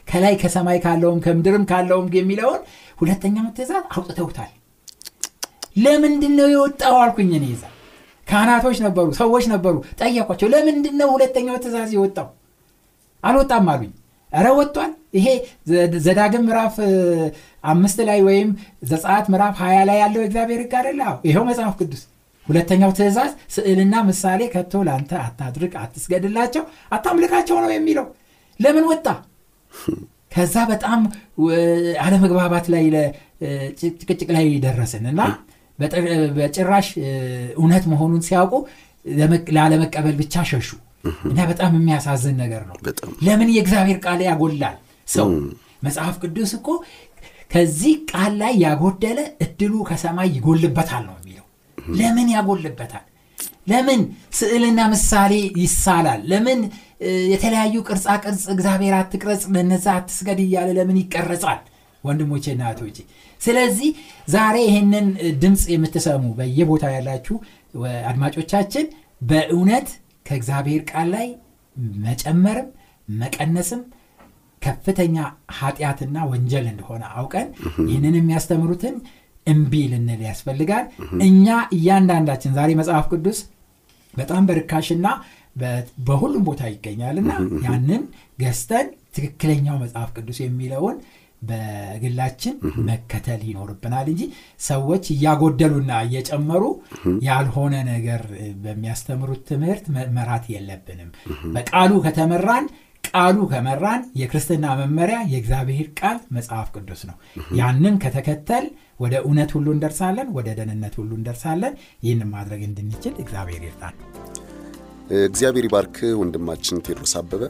ከላይ 0.09 0.35
ከሰማይ 0.40 0.78
ካለውም 0.85 1.18
ከምድርም 1.25 1.64
ካለውም 1.71 2.09
የሚለውን 2.16 2.61
ሁለተኛው 2.99 3.47
ትእዛዝ 3.56 3.85
አውጥተውታል። 3.92 4.50
ለምንድን 5.85 6.35
ነው 6.38 6.49
የወጣው 6.52 6.97
አልኩኝ 7.02 7.30
እኔ 7.38 7.47
ይዛ 7.52 7.64
ካህናቶች 8.26 8.78
ነበሩ 8.85 9.06
ሰዎች 9.21 9.44
ነበሩ 9.52 9.75
ጠየቋቸው 10.00 10.49
ለምንድን 10.54 10.94
ነው 11.00 11.09
ሁለተኛው 11.14 11.56
ትእዛዝ 11.62 11.90
የወጣው? 11.97 12.28
አልወጣም 13.23 13.66
አሉኝ። 13.73 13.92
እረ 14.30 14.47
ወጥቷል። 14.59 14.92
ይሄ 15.16 15.26
ዘዳግም 16.04 16.44
ምዕራፍ 16.47 16.76
አምስት 17.64 17.99
ላይ 18.09 18.21
ወይም 18.28 18.50
ዘጸአት 18.90 19.26
ምዕራፍ 19.32 19.56
ሀያ 19.62 19.78
ላይ 19.88 19.99
ያለው 20.02 20.23
እግዚአብሔር 20.26 20.62
አደለ 20.78 21.00
አዎ፣ 21.09 21.16
ይኸው 21.28 21.44
መጽሐፍ 21.50 21.75
ቅዱስ 21.80 22.02
ሁለተኛው 22.46 22.90
ትእዛዝ 22.96 23.32
ስዕልና 23.54 23.94
ምሳሌ 24.06 24.40
ከቶ 24.52 24.82
ለአንተ 24.87 25.12
አታድርግ 25.22 25.72
አትስገድላቸው 25.82 26.64
አታምልካቸው 26.92 27.56
ነው 27.64 27.70
የሚለው። 27.75 28.06
ለምን 28.61 28.84
ወጣ? 28.90 29.06
ከዛ 30.32 30.56
በጣም 30.70 31.00
አለመግባባት 32.02 32.66
ላይ 32.75 32.84
ጭቅጭቅ 33.80 34.28
ላይ 34.37 34.46
ደረስን 34.64 35.04
እና 35.11 35.20
በጭራሽ 36.37 36.88
እውነት 37.56 37.84
መሆኑን 37.92 38.22
ሲያውቁ 38.26 38.54
ለመ- 39.04 39.44
ላለመቀበል 39.56 40.14
ብቻ 40.20 40.44
ሸሹ። 40.50 40.68
እና 41.28 41.38
በጣም 41.50 41.72
የሚያሳዝን 41.78 42.37
ነገር 42.42 42.62
ነው። 42.68 42.76
ለምን 43.25 43.49
የእግዚአብሔር 43.54 43.99
ቃል 44.04 44.20
ያጎላል 44.26 44.76
ሰው? 45.08 45.28
መጽሐፍ 45.84 46.16
ቅዱስ 46.22 46.52
እኮ 46.58 46.68
ከዚህ 47.50 47.94
ቃል 48.11 48.32
ላይ 48.40 48.52
ያጎደለ 48.62 49.18
እድሉ 49.44 49.75
ከሰማይ 49.88 50.28
ይጎልበታል 50.37 51.02
ነው 51.08 51.16
የሚለው 51.18 51.46
ለምን 51.98 52.28
ያጎልበታል? 52.34 53.04
ለምን 53.70 54.00
ስዕልና 54.38 54.80
ምሳሌ 54.92 55.32
ይሳላል? 55.62 56.20
ለምን 56.32 56.60
የተለያዩ 57.32 57.74
ቅርጻ 57.88 58.06
ቅርጽ 58.24 58.44
እግዚአብሔር 58.54 58.94
አትቅረጽ 58.98 59.42
ለነዛ 59.54 59.86
አትስገድ 59.98 60.40
እያለ 60.44 60.68
ለምን 60.78 60.98
ይቀረጻል? 61.02 61.60
ወንድሞቼና 62.04 62.62
እህቶቼ 62.68 62.96
ስለዚህ 63.40 63.90
ዛሬ 64.32 64.56
ይህንን 64.66 65.06
ድምፅ 65.42 65.62
የምትሰሙ 65.72 66.24
በየቦታ 66.38 66.84
ያላችሁ 66.94 67.36
አድማጮቻችን 68.10 68.86
በእውነት 69.20 69.88
ከእግዚአብሔር 70.26 70.82
ቃል 70.90 71.08
ላይ 71.14 71.28
መጨመርም 72.04 72.68
መቀነስም 73.08 73.82
ከፍተኛ 74.62 75.16
ኃጢአትና 75.58 76.16
ወንጀል 76.30 76.66
እንደሆነ 76.72 77.04
አውቀን 77.16 77.48
ይህንን 77.86 78.14
የሚያስተምሩትን 78.18 78.96
እምቢ 79.46 79.75
ልንል 79.92 80.20
ያስፈልጋል። 80.28 80.84
እኛ 81.26 81.46
እያንዳንዳችን 81.76 82.56
ዛሬ 82.58 82.70
መጽሐፍ 82.80 83.06
ቅዱስ 83.12 83.38
በጣም 84.14 84.42
በርካሽና 84.49 85.06
በሁሉም 86.06 86.44
ቦታ 86.46 86.62
ይገኛልና 86.72 87.32
ያንን 87.64 88.02
ገዝተን 88.38 88.87
ትክክለኛው 89.16 89.76
መጽሐፍ 89.82 90.11
ቅዱስ 90.16 90.38
የሚለውን 90.42 90.96
በግላችን 91.42 92.54
መከተል 92.88 93.40
ይኖርብናል 93.49 94.06
እንጂ 94.12 94.22
ሰዎች 94.66 95.04
እያጎደሉና 95.14 95.92
እየጨመሩ 96.06 96.62
ያልሆነ 97.26 97.75
ነገር 97.90 98.22
በሚያስተምሩት 98.64 99.42
ትምህርት 99.50 99.87
መመራት 99.96 100.44
የለብንም። 100.54 101.11
በቃሉ 101.56 101.92
ከተመራን 102.06 102.66
ቃሉ 103.14 103.38
ከመራን 103.50 104.02
የክርስትና 104.19 104.66
መመሪያ 104.81 105.19
የእግዚአብሔር 105.31 105.88
ቃል 105.99 106.19
መጽሐፍ 106.37 106.69
ቅዱስ 106.76 107.00
ነው። 107.09 107.16
ያንን 107.59 107.97
ከተከተል 108.02 108.66
ወደ 109.00 109.14
እውነት 109.25 109.50
ሁሉ 109.57 109.66
እንደርሳለን 109.75 110.28
ወደ 110.37 110.49
ደህንነት 110.59 110.95
ሁሉ 111.00 111.11
እንደርሳለን። 111.19 111.75
ይህንን 112.04 112.31
ማድረግ 112.35 112.62
እንድንችል 112.69 113.14
እግዚአብሔር 113.23 113.62
ይርዳል 113.66 113.97
እግዚአብሔር 115.25 115.66
ይባርክ 115.69 115.97
ወንድማችን 116.21 116.83
ቴድሮስ 116.87 117.14
አበበ። 117.21 117.42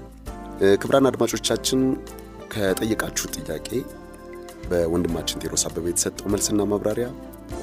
እ፣ 0.61 0.77
ክቡራን 0.81 1.09
አድማጮቻችን 1.11 1.81
ከጠየቃችሁ 2.53 3.27
ጥያቄ 3.39 3.69
በወንድማችን 4.71 5.41
ቴድሮስ 5.43 5.65
አበበ 5.69 5.87
የተሰጠው 5.91 6.29
መልስና 6.33 6.67
ማብራሪያ 6.73 7.09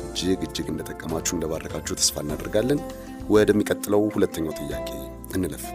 እጅግ 0.06 0.42
እጅግ 0.48 0.68
እንደጠቀማችሁ 0.72 1.34
እንደባረካችሁ 1.36 1.96
ተስፋ 2.00 2.18
እናደርጋለን። 2.26 2.82
ወደሚቀጥለው 3.30 4.04
ሁለተኛው 4.16 4.54
ጥያቄ 4.62 4.90
እንለፍ 5.36 5.66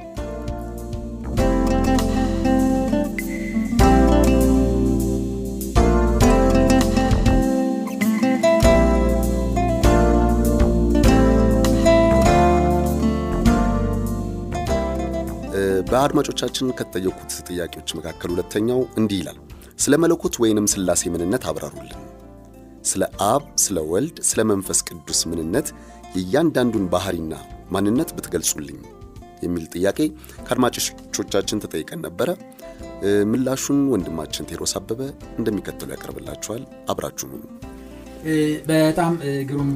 በአድማጮቻችን 15.94 16.72
ከተጠየቁት 16.78 17.32
ጥያቄዎች 17.48 17.90
መካከል 17.98 18.30
ሁለተኛው 18.32 18.80
እንዲህ 19.00 19.18
ይላል 19.20 19.36
ስለ 19.78 19.94
መለኮት 20.02 20.34
ወይንም 20.42 20.66
ስላሴ 20.72 21.10
ምንነት 21.12 21.44
አብራሩልን 21.50 22.00
ስለ 22.84 23.02
አብ 23.26 23.44
ስለ 23.64 23.78
ወልድ 23.92 24.16
ስለ 24.28 24.40
መንፈስ 24.50 24.78
ቅዱስ 24.88 25.20
ምንነት 25.30 25.68
የእያንዳንዱን 26.16 26.86
ባህሪና 26.94 27.34
ማንነት 27.70 28.10
ብትገልጹልኝ 28.16 28.80
የሚል 29.42 29.64
ጥያቄ 29.74 29.98
ከአድማጮቻችን 30.46 31.62
ተጠይቀን 31.64 32.02
ነበረ 32.06 32.28
ምላሹን 33.30 33.80
ወንድማችን 33.92 34.48
ቴሮስ 34.50 34.74
አበበ 34.76 35.00
እንደሚከተሉ 35.38 35.90
ያቀርብላችኋል። 35.94 36.62
አብራችሁን 36.90 37.32
ሁኑ። 37.36 37.44
በጣም 38.66 39.14
ግሩም 39.50 39.70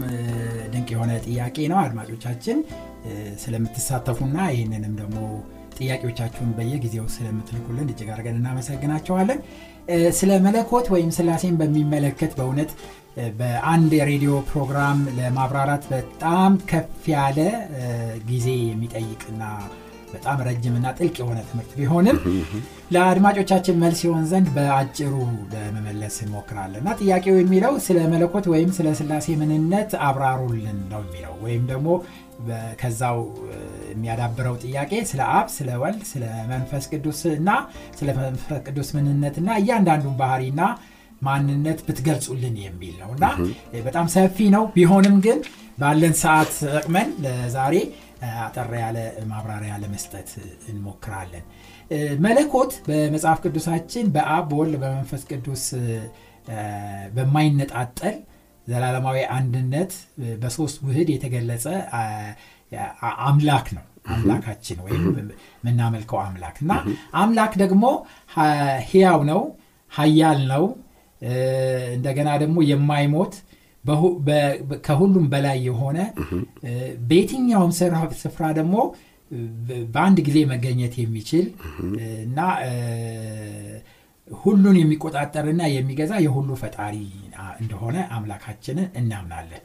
ድንቅ 0.73 0.89
የሆነ 0.95 1.13
ጥያቄ 1.27 1.69
ነው። 1.73 1.79
አድማጮቻችን 1.85 2.59
ስለምትሳተፉና 3.43 4.39
ይህንንም 4.55 4.95
ደግሞ 4.97 5.19
ጥያቄዎቻችሁን 5.79 6.55
በየጊዜው 6.59 7.07
ስለምትልኩልን 7.15 7.91
እጅግ 7.93 8.11
አድርገን 8.15 8.39
እናመሰግናቸዋለን። 8.41 9.41
ስለ 10.17 10.31
መለኮት 10.47 10.87
ወይም 10.95 11.11
ስላሴን 11.17 11.55
በሚመለከት 11.61 12.33
በእውነት 12.39 12.71
በአንድ 13.39 13.93
የሬዲዮ 13.99 14.33
ፕሮግራም 14.51 14.99
ለማብራራት 15.19 15.85
በጣም 15.93 16.53
ከፍ 16.71 17.05
ያለ 17.15 17.39
ጊዜ 18.29 18.49
የሚጠይቅና 18.65 19.43
በጣም 20.13 20.39
ረጅምና 20.47 20.87
ጥልቅ 20.99 21.17
የሆነ 21.21 21.39
ትምህርት 21.49 21.73
ቢሆንም 21.79 22.19
ለአድማጮቻችን 22.95 23.81
መልስ 23.83 23.99
ሲሆን 24.03 24.23
ዘንድ 24.31 24.47
በአጭሩ 24.55 25.15
ለመመለስ 25.53 26.15
እንሞክራለን 26.25 26.81
እና 26.83 26.95
ጥያቄው 27.01 27.35
የሚለው 27.39 27.75
ስለ 27.87 27.99
መለኮት 28.13 28.47
ወይም 28.53 28.71
ስለ 28.79 28.95
ስላሴ 29.01 29.37
ምንነት 29.41 29.93
አብራሩልን 30.09 30.79
ነው 30.93 31.03
የሚለው 31.05 31.35
ወይም 31.45 31.65
ደግሞ 31.73 31.89
ከዛው 32.81 33.19
የሚያዳብረው 33.99 34.55
ጥያቄ 34.65 34.93
ስለ 35.11 35.21
አብ 35.37 35.49
ስለ 35.57 35.71
ወልድ 35.83 36.03
ስለ 36.11 36.25
መንፈስ 36.51 36.85
ቅዱስ 36.93 37.21
እና 37.35 37.51
ስለ 37.99 38.09
መንፈስ 38.21 38.61
ቅዱስ 38.67 38.91
ምንነትና 38.97 39.49
እያንዳንዱን 39.63 40.17
ባህሪና 40.21 40.61
ማንነት 41.23 41.79
ብትገልጹልን 41.87 42.57
የሚል 42.65 42.93
ነው 43.03 43.11
እና 43.15 43.25
በጣም 43.87 44.07
ሰፊ 44.15 44.37
ነው። 44.55 44.65
ቢሆንም 44.75 45.17
ግን 45.25 45.39
ባለን 45.79 46.15
ሰዓት 46.21 46.53
ተጠቅመን 46.61 47.09
ለዛሬ 47.25 47.75
አጠር 48.45 48.71
ያለ 48.81 48.99
ማብራሪያ 49.31 49.73
ለመስጠት 49.83 50.31
እንሞክራለን። 50.71 51.45
መለኮት 52.25 52.73
በመጽሐፍ 52.89 53.39
ቅዱሳችን 53.45 54.07
በአብ 54.15 54.47
በወልድ 54.51 54.75
በመንፈስ 54.83 55.23
ቅዱስ 55.31 55.65
በማይነጣጠል 57.17 58.17
ዘላለማዊ 58.67 59.19
አንድነት 59.37 59.93
በሶስት 60.41 60.79
ውህድ 60.87 61.09
የተገለጸ 61.13 61.67
አምላክ 63.25 63.69
ነው። 63.77 63.85
አምላካችን 64.13 64.79
ወይም 64.85 65.03
የምናመልከው 65.19 66.19
አምላክ 66.23 66.57
እና 66.63 66.73
አምላክ 67.21 67.53
ደግሞ 67.63 67.85
ህያው 68.87 69.21
ነው 69.31 69.41
ሀያል 69.93 70.41
ነው። 70.53 70.65
እንደገና 71.97 72.31
ደግሞ 72.43 72.59
የማይሞት 72.71 73.35
ከሁሉም 74.87 75.27
በላይ 75.33 75.59
የሆነ 75.67 75.99
በየትኛውም 77.09 77.73
ስፍራ 78.23 78.47
ደግሞ 78.59 78.77
በአንድ 79.95 80.19
ጊዜ 80.27 80.39
መገኘት 80.53 80.95
የሚችል 81.01 81.47
እና 82.25 82.39
ሁሉን 84.39 84.77
የሚቆጣጠርና 84.79 85.63
የሚገዛ 85.71 86.13
የሁሉ 86.25 86.51
ፈጣሪ 86.61 86.97
እንደሆነ 87.61 87.97
አምላካችንን 88.17 88.89
እናምናለን። 89.01 89.63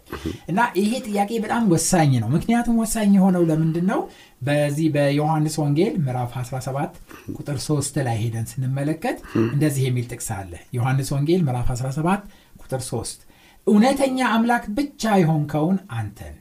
እና 0.50 0.60
ይሄ 0.79 0.91
ጥያቄ 1.08 1.32
በጣም 1.43 1.63
ወሳኝ 1.74 2.12
ነው። 2.22 2.29
ምክንያቱም 2.36 2.79
ወሳኝ 2.84 3.12
የሆነው 3.17 3.43
ለምንድን 3.50 3.86
ነው 3.91 4.01
በዚህ 4.41 4.88
በዮሐንስ 4.96 5.55
ወንጌል 5.62 5.93
ምዕራፍ 6.05 6.32
17 6.41 6.98
ቁጥር 7.36 7.58
3 7.65 8.00
ላይ 8.08 8.17
ሄደን 8.24 8.48
ስንመለከት 8.51 9.17
እንደዚህ 9.48 9.86
የሚል 9.88 10.08
ጥቅስ 10.12 10.29
አለ። 10.38 10.53
ዮሐንስ 10.77 11.10
ወንጌል 11.15 11.43
ምዕራፍ 11.48 11.70
17 11.75 12.25
ቁጥር 12.60 12.84
3 12.88 13.27
እውነተኛ 13.67 14.20
አምላክ 14.36 14.63
ብቻ 14.77 15.13
የሆንከውን 15.22 15.77
አንተን 15.98 16.36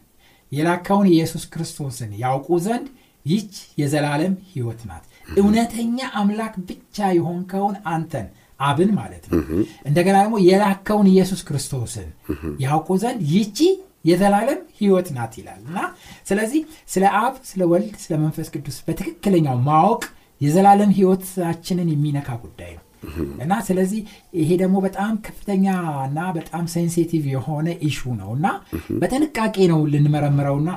የላከውን 0.52 1.08
ኢየሱስ 1.12 1.44
ክርስቶስን 1.52 2.10
ያውቁ 2.22 2.58
ዘንድ 2.64 2.86
ይች 3.26 3.52
የዘላለም 3.80 4.34
ህይወት 4.52 4.80
ናት 4.88 5.04
እውነተኛ 5.36 5.98
አምላክ 6.18 6.54
ብቻ 6.68 7.08
የሆንከውን 7.16 7.76
አንተን 7.92 8.26
አብን 8.60 8.90
ማለት 8.98 9.24
ነው። 9.28 9.38
እንደገና 9.88 10.16
ደግሞ 10.22 10.36
የላከውን 10.46 11.08
ኢየሱስ 11.12 11.40
ክርስቶስን 11.48 12.08
ያውቁ 12.62 12.88
ዘንድ 13.02 13.20
ይቺ 13.32 13.58
የዘላለም 14.04 14.60
ህይወት 14.78 15.08
ናት 15.16 15.32
ይላል። 15.40 15.60
እና 15.64 15.78
ስለዚህ 16.28 16.62
ስለ 16.92 17.04
አብ 17.20 17.34
ስለ 17.50 17.62
ወልድ 17.72 17.96
ስለ 18.04 18.14
መንፈስ 18.22 18.48
ቅዱስ 18.54 18.78
በትክክለኛው 18.86 19.58
ማወቅ 19.68 20.02
የዘላለም 20.40 20.92
ህይወታችንን 20.96 21.90
የሚነካ 21.92 22.30
ጉዳይ 22.44 22.72
ነው 22.78 22.84
እና 23.42 23.52
ስለዚህ 23.66 24.00
ይሄ 24.38 24.50
ደግሞ 24.60 24.76
በጣም 24.84 25.12
ከፍተኛ 25.26 25.66
እና 26.06 26.20
በጣም 26.36 26.64
ሴንሲቲቭ 26.72 27.24
የሆነ 27.32 27.68
ኢሹ 27.86 28.00
ነው 28.20 28.30
እና 28.36 28.46
በጥንቃቄ 29.00 29.56
ነው 29.72 29.80
ልንመረምረውና 29.92 30.70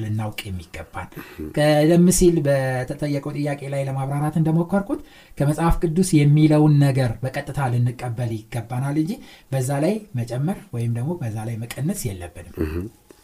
ልናውቅ 0.00 0.40
የሚገባን። 0.46 1.08
ቀደም 1.56 2.06
ሲል 2.18 2.36
በተጠየቀው 2.46 3.34
ጥያቄ 3.38 3.62
ላይ 3.74 3.82
ለማብራራት 3.88 4.36
እንደሞከርኩት 4.40 5.00
ከመጽሐፍ 5.38 5.76
ቅዱስ 5.82 6.10
የሚለውን 6.18 6.76
ነገር 6.84 7.12
በቀጥታ 7.22 7.68
ልንቀበል 7.74 8.32
ይገባናል 8.36 8.98
እንጂ 9.02 9.12
በዛ 9.52 9.70
ላይ 9.84 9.94
መጨመር 10.18 10.60
ወይም 10.76 10.94
ደግሞ 10.96 11.12
በዛ 11.20 11.36
ላይ 11.48 11.56
መቀነስ 11.62 12.02
የለብንም። 12.08 12.54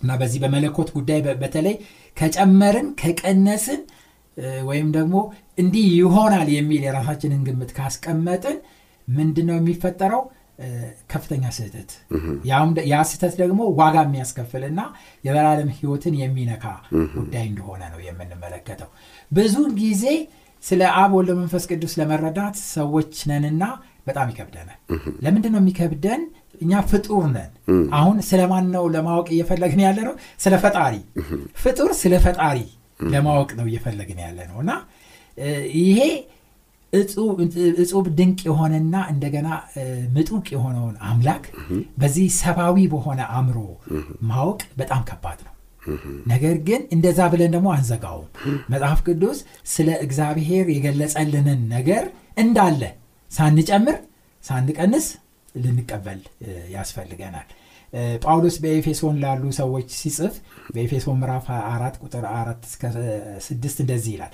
እና 0.00 0.12
በዚህ 0.20 0.38
በመለኮት 0.42 0.88
ጉዳይ 0.94 1.20
በተለይ 1.42 1.74
ከጨመርን 2.16 2.88
ከቀነስን 3.00 3.82
ወይም 4.68 4.88
ደግሞ 4.96 5.16
እንዲህ 5.58 5.86
ይሆናል 5.96 6.48
የሚል 6.54 6.82
የራሳችንን 6.86 7.42
ግምት 7.48 7.72
ካስቀመጥን 7.76 8.56
ምንድን 9.08 9.46
ነው 9.50 9.56
የሚፈጠረው 9.58 10.22
ከፍተኛ 11.12 11.44
ስህተት። 11.56 11.90
ያ 12.90 12.98
ስህተት 13.10 13.34
ደግሞ 13.40 13.60
ዋጋ 13.78 13.96
የሚያስከፍልና 14.06 14.80
የዘላለም 15.24 15.70
ህይወትን 15.76 16.14
የሚነካ 16.20 16.64
ጉዳይ 17.16 17.44
እንደሆነ 17.50 17.82
ነው 17.92 18.00
የምንመለከተው። 18.06 18.90
ብዙውን 19.32 19.72
ጊዜ 19.80 20.04
ስለ 20.62 20.82
አብ 20.98 21.12
ወልደ 21.18 21.32
መንፈስ 21.38 21.64
ቅዱስ 21.70 21.94
ለመረዳት 22.00 22.56
ሰዎች 22.74 23.14
ነንና 23.30 23.64
በጣም 24.06 24.28
ይከብደናል። 24.32 24.78
ለምንድን 25.24 25.52
ነው 25.54 25.60
የሚከብደን? 25.62 26.22
እኛ 26.60 26.80
ፍጡር 26.90 27.24
ነን። 27.32 27.50
አሁን 27.98 28.16
ስለማን 28.28 28.66
ነው 28.74 28.84
ለማወቅ 28.94 29.26
እየፈለግን 29.34 29.80
ያለ 29.84 29.98
ነው 30.08 30.14
ስለ 30.40 30.54
ፈጣሪ። 30.64 30.94
ፍጡር 31.62 31.90
ስለ 32.00 32.14
ፈጣሪ 32.24 32.58
ለማወቅ 33.12 33.50
ነው 33.58 33.66
እየፈለግን 33.70 34.20
ያለ 34.24 34.38
ነው 34.50 34.58
እና 34.62 34.72
ይሄ 35.82 35.98
እጹብ 37.82 38.06
ድንቅ 38.18 38.38
የሆነና 38.48 38.94
እንደገና 39.12 39.48
ምጡቅ 40.16 40.46
የሆነውን 40.54 40.96
አምላክ 41.08 41.44
በዚህ 42.00 42.26
ሰብአዊ 42.38 42.76
በሆነ 42.92 43.20
አእምሮ 43.32 43.58
ማወቅ 44.30 44.60
በጣም 44.80 45.02
ከባድ 45.08 45.40
ነው። 45.46 45.54
ነገር 46.26 46.56
ግን 46.66 46.82
እንደዛ 46.94 47.20
ብለን 47.32 47.52
ደግሞ 47.54 47.68
አንዘጋውም። 47.76 48.28
መጽሐፍ 48.70 49.00
ቅዱስ 49.06 49.38
ስለ 49.72 49.88
እግዚአብሔር 50.04 50.66
የገለጸልንን 50.74 51.62
ነገር 51.72 52.04
እንዳለ 52.36 52.82
ሳንጨምር 53.30 53.98
ሳንቀንስ 54.44 55.06
ልንቀበል 55.56 56.20
ያስፈልገናል 56.74 57.48
ጳውሎስ 58.22 58.56
በኤፌሶን 58.62 59.16
ላሉ 59.22 59.44
ሰዎች 59.56 59.88
ሲጽፍ 59.98 60.34
በኤፌሶን 60.74 61.18
ምዕራፍ 61.20 61.46
4 61.56 61.98
ቁጥር 62.02 62.24
4 62.32 62.68
እስከ 62.68 62.82
6 63.46 63.82
እንደዚህ 63.84 64.12
ይላል። 64.14 64.32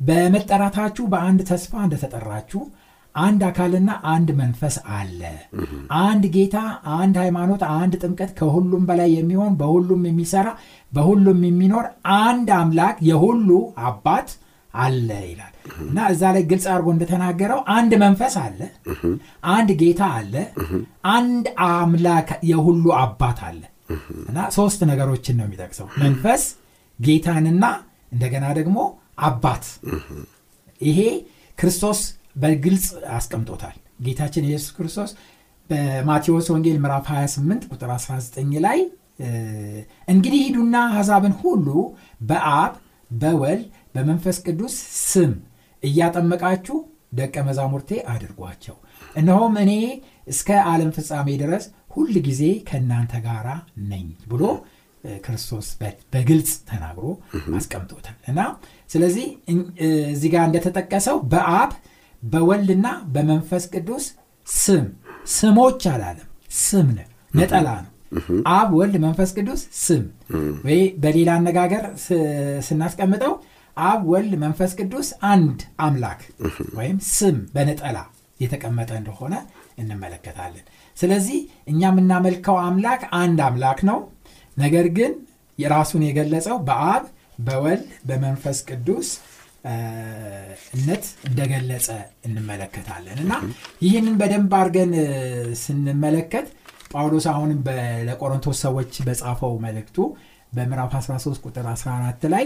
በመጠራታችሁ 0.00 1.04
በአንድ 1.12 1.40
ተስፋ 1.48 1.72
እንደተጠራችሁ 1.84 2.60
አንድ 3.14 3.40
አካልና 3.46 3.90
አንድ 4.10 4.28
መንፈስ 4.40 4.76
አለ። 4.96 5.20
አንድ 6.00 6.24
ጌታ 6.34 6.56
አንድ 6.98 7.14
ሃይማኖት 7.22 7.62
አንድ 7.76 7.94
ጥምቀት 8.02 8.30
ከሁሉም 8.38 8.84
በላይ 8.88 9.10
የሚሆን 9.14 9.54
በሁሉም 9.60 10.02
የሚሰራ 10.08 10.48
በሁሉም 10.92 11.40
የሚኖር 11.48 11.86
አንድ 12.20 12.50
አምላክ 12.58 12.98
የሁሉ 13.08 13.48
አባት 13.88 14.28
አለ 14.74 15.08
ይላል። 15.24 15.52
እና 15.84 15.98
እዛ 16.12 16.22
ላይ 16.34 16.42
ግልጽ 16.50 16.66
አድርጎ 16.72 16.88
እንደተናገረው 16.94 17.60
አንድ 17.74 17.92
መንፈስ 18.02 18.34
አለ 18.42 18.60
አንድ 19.52 19.70
ጌታ 19.80 20.02
አለ 20.18 20.34
አንድ 21.14 21.46
አምላክ 21.68 22.28
የሁሉ 22.50 22.84
አባት 23.00 23.40
አለ። 23.48 23.62
እና 24.26 24.38
ሶስት 24.56 24.80
ነገሮችን 24.90 25.36
ነው 25.38 25.46
የሚጠቅሰው። 25.46 25.86
መንፈስ 26.02 26.42
ጌታንና 26.98 27.64
እንደገና 28.12 28.46
ደግሞ 28.58 28.78
አባት። 29.22 29.64
ይሄ 30.80 31.00
ክርስቶስ 31.58 32.00
በግልጽ 32.36 32.86
አስቀምጦታል። 33.14 33.76
ጌታችን 34.04 34.46
ኢየሱስ 34.48 34.70
ክርስቶስ 34.76 35.10
በማቴዎስ 35.70 36.46
ወንጌል 36.52 36.76
ምዕራፍ 36.82 37.06
28 37.12 37.64
ቁጥር 37.72 37.90
19 37.94 38.60
ላይ 38.66 38.78
እንግዲህ 40.08 40.40
ሂዱና 40.44 40.76
ሐሳብን 40.94 41.32
ሁሉ 41.40 41.66
በአብ 42.28 42.74
በወልድ 43.10 43.64
በመንፈስ 43.98 44.36
ቅዱስ 44.44 44.74
ስም 45.04 45.30
እያጠመቃችሁ 45.82 46.76
ደቀ 47.18 47.34
መዛሙርቴ 47.46 47.90
አድርጓቸው። 48.12 48.76
እነሆም 49.16 49.54
እኔ 49.62 49.72
እስከ 50.28 50.48
ዓለም 50.70 50.90
ፍጻሜ 50.96 51.28
ድረስ 51.42 51.64
ሁል 51.94 52.12
ጊዜ 52.26 52.42
ከእናንተ 52.68 53.12
ጋር 53.26 53.46
ነኝ 53.90 54.06
ብሎ 54.30 54.42
ክርስቶስ 55.22 55.66
በግልጽ 56.12 56.50
ተናግሮ 56.70 57.04
አስቀምጦታል። 57.58 58.16
እና 58.30 58.40
ስለዚህ 58.90 59.26
እዚህ 60.08 60.30
ጋር 60.34 60.44
እንደተጠቀሰው 60.48 61.18
በአብ 61.32 61.72
በወልድና 62.22 62.86
በመንፈስ 63.14 63.66
ቅዱስ 63.74 64.06
ስም 64.46 64.86
ስሞች 65.34 65.82
አላለም። 65.92 66.28
ስም 66.62 66.88
ነጠላ 67.34 67.68
ነው። 67.78 67.92
አብ 68.52 68.68
ወልድ 68.76 68.94
መንፈስ 69.02 69.30
ቅዱስ 69.36 69.62
ስም። 69.82 70.04
ወይ 70.66 70.80
በሌላ 71.02 71.30
አነጋገር 71.38 71.84
ስናስቀምጠው 72.68 73.32
አብ 73.84 74.00
ወልድ 74.10 74.32
መንፈስ 74.42 74.72
ቅዱስ 74.80 75.08
አንድ 75.30 75.58
አምላክ 75.84 76.20
ወይም 76.78 76.96
ስም 77.10 77.36
በነጠላ 77.54 77.98
የተቀመጠ 78.40 78.90
እንደሆነ 79.00 79.34
እንመለከታለን። 79.78 80.64
ስለዚህ 80.96 81.38
እኛ 81.70 81.80
የምናመልከው 81.90 82.56
አምላክ 82.64 83.02
አንድ 83.20 83.40
አምላክ 83.46 83.80
ነው። 83.90 83.98
ነገር 84.56 84.86
ግን 84.96 85.12
የራሱን 85.58 86.02
የገለጸው 86.06 86.56
በአብ 86.68 87.04
በወልድ 87.46 87.90
በመንፈስ 88.08 88.58
ቅዱስ 88.68 89.08
እነት 90.76 91.04
እንደገለጸ 91.28 91.88
እንመለከታለን። 92.26 93.18
እና 93.24 93.32
ይህንን 93.84 94.14
በደንብ 94.20 94.52
አድርገን 94.58 94.92
ስንመለከት 95.62 96.46
ጳውሎስ 96.92 97.26
አሁንም 97.32 97.60
ለቆሮንቶስ 98.08 98.58
ሰዎች 98.66 98.92
በጻፈው 99.06 99.54
መልእክቱ 99.64 99.96
በምዕራፍ 100.52 100.92
13 101.00 101.46
ቁጥር 101.46 101.66
14 101.72 102.22
ላይ 102.34 102.44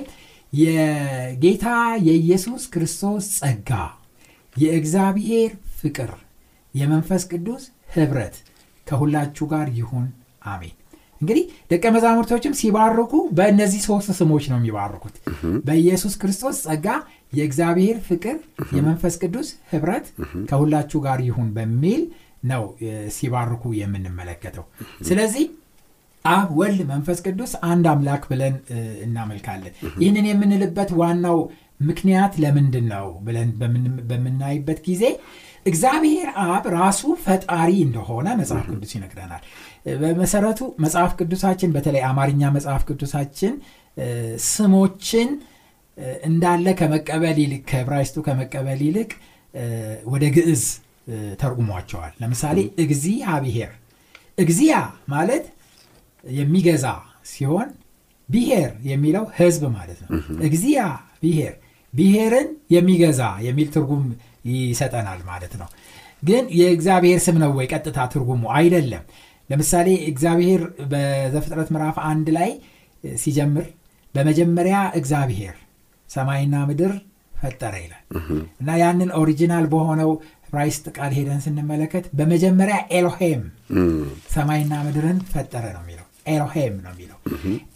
የጌታ 0.53 1.67
የኢየሱስ 2.07 2.63
ክርስቶስ 2.73 3.27
ጸጋ 3.39 3.71
የእግዚአብሔር 4.57 5.51
ፍቅር 5.79 6.11
የመንፈስ 6.75 7.23
ቅዱስ 7.31 7.63
ህብረት 7.95 8.35
ከሁላችሁ 8.87 9.45
ጋር 9.53 9.67
ይሁን 9.79 10.07
አሜን። 10.47 10.77
እንግዲህ 11.21 11.43
ደቀ 11.71 11.85
መዛሙርቶችም 11.95 12.55
ሲባርኩ 12.61 13.13
በእነዚህ 13.37 13.81
ሶስት 13.87 14.09
ስሞች 14.19 14.45
ነው 14.51 14.59
የሚባርኩት። 14.61 15.17
በኢየሱስ 15.67 16.15
ክርስቶስ 16.23 16.57
ጸጋ 16.67 16.87
የእግዚአብሔር 17.33 17.99
ፍቅር 18.09 18.37
የመንፈስ 18.77 19.15
ቅዱስ 19.23 19.51
ህብረት 19.73 20.07
ከሁላችሁ 20.51 21.01
ጋር 21.07 21.21
ይሁን 21.29 21.49
በሚል 21.57 22.03
ነው 22.45 22.63
ሲባርኩ 23.17 23.65
የምንመለከተው። 23.79 24.65
ስለዚህ 25.09 25.45
አብ 26.25 26.49
ወልድ 26.59 26.81
መንፈስ 26.91 27.19
ቅዱስ 27.27 27.53
አንድ 27.69 27.85
አምላክ 27.93 28.23
ብለን 28.31 28.55
እናመልካለን። 29.07 29.73
ይህንን 30.03 30.27
የምንልበት 30.31 30.91
ዋናው 31.01 31.39
ምክንያት 31.89 32.35
ለምንድን 32.43 32.87
ነው 32.93 33.07
ብለን 33.27 33.49
በምናይበት 34.11 34.81
ጊዜ 34.87 35.05
እግዚአብሔር 35.67 36.29
አብ 36.45 36.65
ራሱ 36.77 37.03
ፈጣሪ 37.25 37.73
እንደሆነ 37.87 38.29
መጽሐፍ 38.41 38.67
ቅዱስ 38.73 38.93
ይነግረናል። 38.97 39.43
በመሰረቱ 40.03 40.61
መጽሐፍ 40.85 41.13
ቅዱሳችን 41.19 41.73
በተለይ 41.77 42.05
አማርኛ 42.09 42.51
መጽሐፍ 42.57 42.83
ቅዱሳችን 42.89 43.53
ስሞችን 44.49 45.29
እንዳለ 46.27 46.67
ከመቀበል 46.79 47.39
ይልቅ 47.43 47.63
ከዕብራይስጡ 47.71 48.17
ከመቀበል 48.27 48.81
ይልቅ 48.87 49.11
ወደ 50.13 50.25
ግዕዝ 50.37 50.63
ተርጉሟቸዋል። 51.41 52.13
ለምሳሌ 52.23 52.59
እግዚአብሔር። 52.85 53.71
እግዚያ 54.39 54.75
ማለት 55.09 55.45
የሚገዛ 56.25 56.87
ሲሆን 57.27 57.69
ብሔር 58.29 58.71
የሚለው 58.85 59.25
ህዝብ 59.39 59.63
ማለት 59.75 59.99
ነው። 60.05 60.09
እግዚያ 60.43 60.81
ብሔር 61.23 61.55
ብሔርን 61.95 62.47
የሚገዛ 62.75 63.23
የሚል 63.47 63.69
ትርጉም 63.75 64.05
ይሰጠናል 64.51 65.21
ማለት 65.27 65.53
ነው። 65.61 65.69
ግን 66.23 66.45
የእግዚአብሔር 66.59 67.19
ስም 67.25 67.37
ነው 67.43 67.51
ወይ? 67.59 67.67
ቀጥታ 67.73 67.99
ትርጉሙ 68.13 68.43
አይደለም። 68.57 69.05
ለምሳሌ 69.51 69.89
እግዚአብሔር 70.11 70.61
በዘፍጥረት 70.91 71.69
ምዕራፍ 71.75 71.97
አንድ 72.11 72.29
ላይ 72.37 72.51
ሲጀምር 73.05 73.67
በመጀመሪያ 74.15 74.77
እግዚአብሔር 74.99 75.57
ሰማይና 76.11 76.55
ምድር 76.69 76.93
ፈጠረ 77.35 77.75
ይላል። 77.85 78.03
እና 78.61 78.71
ያንን 78.83 79.11
original 79.21 79.65
በሆነው 79.73 80.11
እብራይስጥ 80.55 80.87
ቃል 80.97 81.13
ሄደን 81.17 81.41
ስንመለከት 81.45 82.05
በመጀመሪያ 82.19 82.77
ኤሎሄም 82.97 83.43
ሰማይና 84.35 84.73
ምድርን 84.87 85.19
ፈጠረ 85.33 85.65
ነው 85.77 85.83
የሚለው 85.85 86.02
ኤሎሄም 86.27 86.75
ነው 86.85 86.93
የሚለው። 86.95 87.19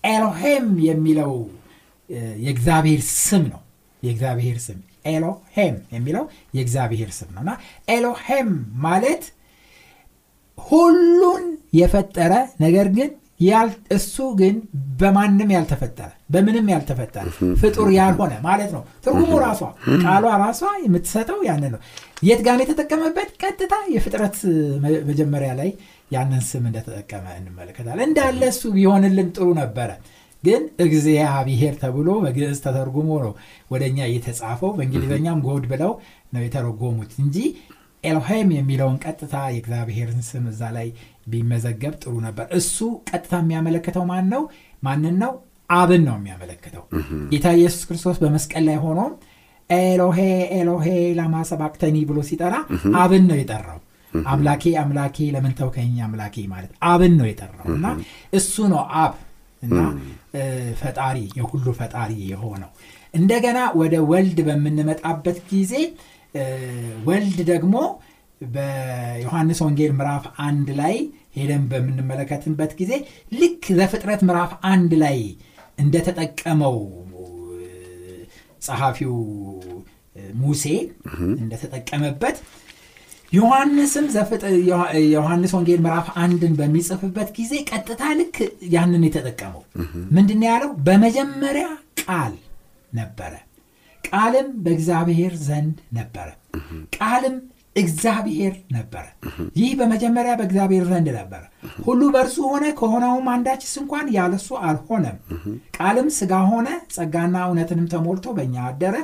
ኤሎሄም 0.09 0.67
የሚለው 0.87 1.33
የእግዚአብሔር 2.41 3.01
ስም 3.21 3.45
ነው። 3.53 3.61
የእግዚአብሔር 4.03 4.59
ስም 4.65 4.79
ኤሎሄም 5.09 5.77
የሚለው 5.93 6.25
የእግዚአብሔር 6.55 7.11
ስም 7.17 7.29
ነው። 7.35 7.41
እና 7.45 7.53
ኤሎሄም 7.89 8.51
ማለት 8.87 9.25
ሁሉን 10.59 11.45
የፈጠረ 11.75 12.33
ነገር 12.61 12.89
ግን 12.97 13.11
እሱ 13.91 14.17
ግን 14.39 14.55
በማንም 15.01 15.51
ያልተፈጠረ 15.55 16.11
በምንም 16.35 16.67
ያልተፈጠረ 16.73 17.25
ፍጡር 17.61 17.89
ያልሆነ 17.97 18.35
ማለት 18.47 18.71
ነው። 18.77 18.83
ትርጉሙ 19.05 19.33
ራሷ 19.43 19.61
ቃሏ 20.05 20.25
ራሷ 20.45 20.63
የምትሰጠው 20.85 21.41
ያንን 21.49 21.73
ነው። 21.75 21.81
የት 22.23 22.41
ጋር 22.47 22.63
የተጠቀመበት? 22.63 23.29
ቀጥታ 23.43 23.75
የፍጥረት 23.95 24.39
መጀመሪያ 25.11 25.51
ላይ 25.61 25.71
ያንን 26.11 26.43
ስም 26.49 26.65
እንደተጠቀመ 26.69 27.25
እንመለከታል 27.39 27.99
እንዳለ 28.05 28.41
እሱ 28.53 28.63
ቢሆንልን 28.77 29.29
ጥሩ 29.37 29.49
ነበረ። 29.61 29.91
ግን 30.43 30.63
እግዚአብሔር 30.85 31.75
ተብሎ 31.81 32.09
በግዕዝ 32.25 32.59
ተተርጉሞ 32.65 33.11
ነው 33.25 33.33
ወደ 33.71 33.83
እኛ 33.91 33.99
የተጻፈው። 34.09 34.71
በእንግሊዝኛም 34.77 35.41
ጎድ 35.47 35.65
ብለው 35.73 35.93
ነው 36.35 36.43
የተረጎሙት 36.45 37.13
እንጂ 37.23 37.37
ኤሎሄም 38.05 38.49
የሚለውን 38.57 38.99
ቀጥታ 39.05 39.35
የእግዚአብሔርን 39.53 40.21
ስም 40.27 40.45
እዛ 40.51 40.63
ላይ 40.77 40.89
ቢመዘገብ 41.31 41.95
ጥሩ 42.03 42.15
ነበር። 42.27 42.47
እሱ 42.59 42.77
ቀጥታ 43.11 43.35
የሚያመለክተው 43.43 44.05
ማን 44.11 44.27
ነው? 44.35 44.43
ማንን 44.83 45.17
ነው? 45.23 45.33
አብን 45.71 46.03
ነው 46.09 46.17
የሚያመለክተው። 46.19 46.85
ጌታ 47.33 47.47
ኢየሱስ 47.59 47.83
ክርስቶስ 47.89 48.19
በመስቀል 48.23 48.65
ላይ 48.69 48.77
ሆኖ 48.85 49.01
ኤሎሄ 49.71 50.19
ኤሎሄ 50.57 50.87
ላማሰባክተኒ 51.19 51.97
ብሎ 52.09 52.19
ሲጠራ 52.29 52.55
አብን 53.01 53.25
ነው 53.31 53.37
የጠራው 53.41 53.81
አምላኬ 54.13 54.65
አምላኬ 54.81 55.17
ለምን 55.35 55.55
ተውከኝ? 55.59 55.95
አምላኬ 56.07 56.37
ማለት 56.53 56.71
አብን 56.91 57.15
ነው 57.19 57.27
የጠራው 57.29 57.67
እና 57.75 57.87
እሱ 58.39 58.55
ነው 58.73 58.83
አብ 59.01 59.15
እና 59.63 59.79
ፈጣሪ 60.81 61.19
የሁሉ 61.39 61.67
ፈጣሪ 61.79 62.13
የሆነው። 62.31 62.71
እንደገና 63.15 63.59
ወደ 63.81 63.95
ወልድ 64.11 64.39
በምንመጣበት 64.49 65.39
ጊዜ 65.51 65.75
ወልድ 67.07 67.39
ደግሞ 67.51 67.75
በዮሐንስ 68.41 69.59
ወንጌል 69.65 69.93
ምዕራፍ 69.99 70.25
አንድ 70.47 70.69
ላይ 70.81 70.97
ሄደን 71.37 71.63
በምንመለከትበት 71.71 72.73
ጊዜ 72.81 72.93
ልክ 73.41 73.65
ዘፍጥረት 73.79 74.21
ምዕራፍ 74.29 74.53
አንድ 74.71 74.93
ላይ 75.03 75.19
እንደተጠቀመው 75.79 76.77
ጸሐፊው 78.63 79.15
ሙሴ 80.41 80.65
እንደተጠቀመበት 81.41 82.37
ዮሐንስም 83.33 84.07
ዮሐንስ 85.13 85.53
ወንጌል 85.57 85.81
ምዕራፍ 85.85 86.09
አንድን 86.23 86.53
በሚጽፍበት 86.59 87.29
ጊዜ 87.39 87.53
ቀጥታ 87.71 88.03
ልክ 88.19 88.37
ያንን 88.75 89.03
የተጠቀመው። 89.07 89.63
ምንድን 90.17 90.45
ያለው? 90.49 90.71
በመጀመሪያ 90.87 91.67
ቃል 92.03 92.35
ነበረ። 92.93 93.33
ቃልም 94.05 94.49
በእግዚአብሔር 94.65 95.35
ዘንድ 95.47 95.77
ነበረ። 95.97 96.29
ቃልም 96.97 97.37
እግዚአብሔር 97.77 98.55
ነበረ። 98.75 99.05
ይህ 99.59 99.73
በመጀመሪያ 99.79 100.33
በእግዚአብሔር 100.39 100.85
ዘንድ 100.91 101.09
ነበረ። 101.19 101.43
ሁሉ 101.85 102.03
በእርሱ 102.15 102.37
ሆነ 102.53 102.65
ከሆነውም 102.79 103.27
አንዳችስ 103.35 103.75
እንኳን 103.83 104.07
ያለሱ 104.17 104.49
አልሆነም። 104.69 105.19
ቃልም 105.79 106.09
ስጋ 106.19 106.33
ሆነ 106.51 106.69
ጸጋና 106.95 107.37
እውነትንም 107.49 107.91
ተሞልቶ 107.95 108.35
በእኛ 108.39 108.57
አደረ። 108.69 108.97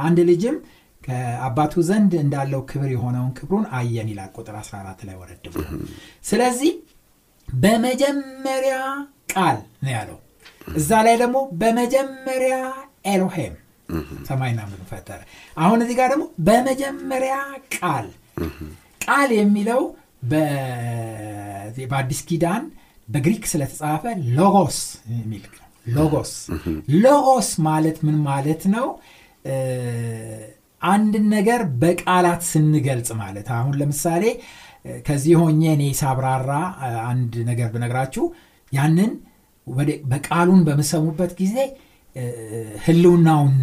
አንድ 0.00 0.18
ልጅም 0.28 0.58
ከአባቱ 1.02 1.82
ዘንድ 1.88 2.12
እንዳለው 2.22 2.60
ክብር 2.70 2.90
የሆነውን 2.94 3.30
ክብሩን 3.38 3.64
አየን 3.78 4.08
ይላል 4.12 4.30
ቁጥር 4.36 4.56
14 4.60 5.04
ላይ 5.08 5.16
ወረድ 5.20 5.44
ብሎ። 5.52 5.64
ስለዚህ 6.24 6.72
በመጀመሪያ 7.48 8.76
ቃል 9.32 9.56
ነው 9.82 9.92
ያለው። 9.96 10.18
እዛ 10.74 10.90
ላይ 11.06 11.16
ደግሞ 11.22 11.38
በመጀመሪያ 11.60 12.56
ኤሎሄም 13.12 13.54
ሰማይና 14.28 14.60
ምድር 14.66 14.84
ፈጠረ። 14.90 15.20
አሁን 15.56 15.78
እዚህ 15.84 15.96
ጋር 16.00 16.08
ደግሞ 16.12 16.24
በመጀመሪያ 16.48 17.36
ቃል 17.76 18.06
ቃል 19.00 19.30
የሚለው 19.38 19.82
በአዲስ 21.88 22.20
ኪዳን 22.28 22.62
በግሪክ 23.08 23.44
ስለተጻፈ 23.52 24.02
ሎጎስ 24.36 24.78
የሚል 25.14 25.44
ሎጎስ። 25.90 26.32
ሎጎስ 27.04 27.48
ማለት 27.66 27.98
ምን 28.06 28.16
ማለት 28.28 28.62
ነው 28.74 28.86
አንድን 30.82 31.24
ነገር 31.34 31.60
በቃላት 31.80 32.42
ስንገልጽ 32.50 33.10
ማለት 33.20 33.48
አሁን 33.56 33.74
ለምሳሌ 33.80 34.24
ከዚህ 35.04 35.34
ሆኜ 35.40 35.62
እኔ 35.74 35.84
ሳብራራ 35.98 36.50
አንድ 37.08 37.32
ነገር 37.48 37.68
ብነግራችሁ 37.74 38.24
ያንን 38.72 39.10
በቃሉን 40.10 40.60
በምሰሙበት 40.66 41.32
ጊዜ 41.40 41.56
ህልውናውን 42.84 43.56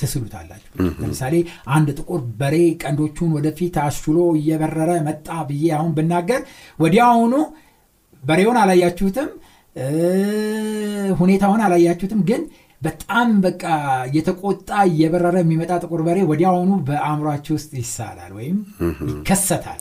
ትስሉታላችሁ። 0.00 0.70
ለምሳሌ 1.00 1.34
አንድ 1.74 1.88
ጥቁር 1.98 2.20
በሬ 2.38 2.54
ቀንዶቹን 2.82 3.32
ወደፊት 3.36 3.74
አሽሎ 3.84 4.18
እየበረረ 4.38 4.90
መጣ 5.08 5.28
ብዬ 5.48 5.66
አሁን 5.78 5.90
ብናገር 5.98 6.40
ወዲያውኑ 6.78 7.34
በሬውን 8.22 8.58
አላያችሁትም 8.62 9.28
ሁኔታውን 11.20 11.60
አላያችሁትም 11.66 12.20
ግን 12.28 12.42
በጣም 12.82 13.28
በቃ 13.44 13.64
የተቆጣ 14.16 14.70
እየበረረ 14.88 15.36
የሚመጣ 15.42 15.72
ጥቁር 15.82 16.00
በሬ 16.06 16.18
ወዲያውኑ 16.30 16.70
በአእምሯችሁ 16.86 17.52
ውስጥ 17.58 17.70
ይሳላል 17.80 18.32
ወይም 18.38 18.56
ይከሰታል። 19.10 19.80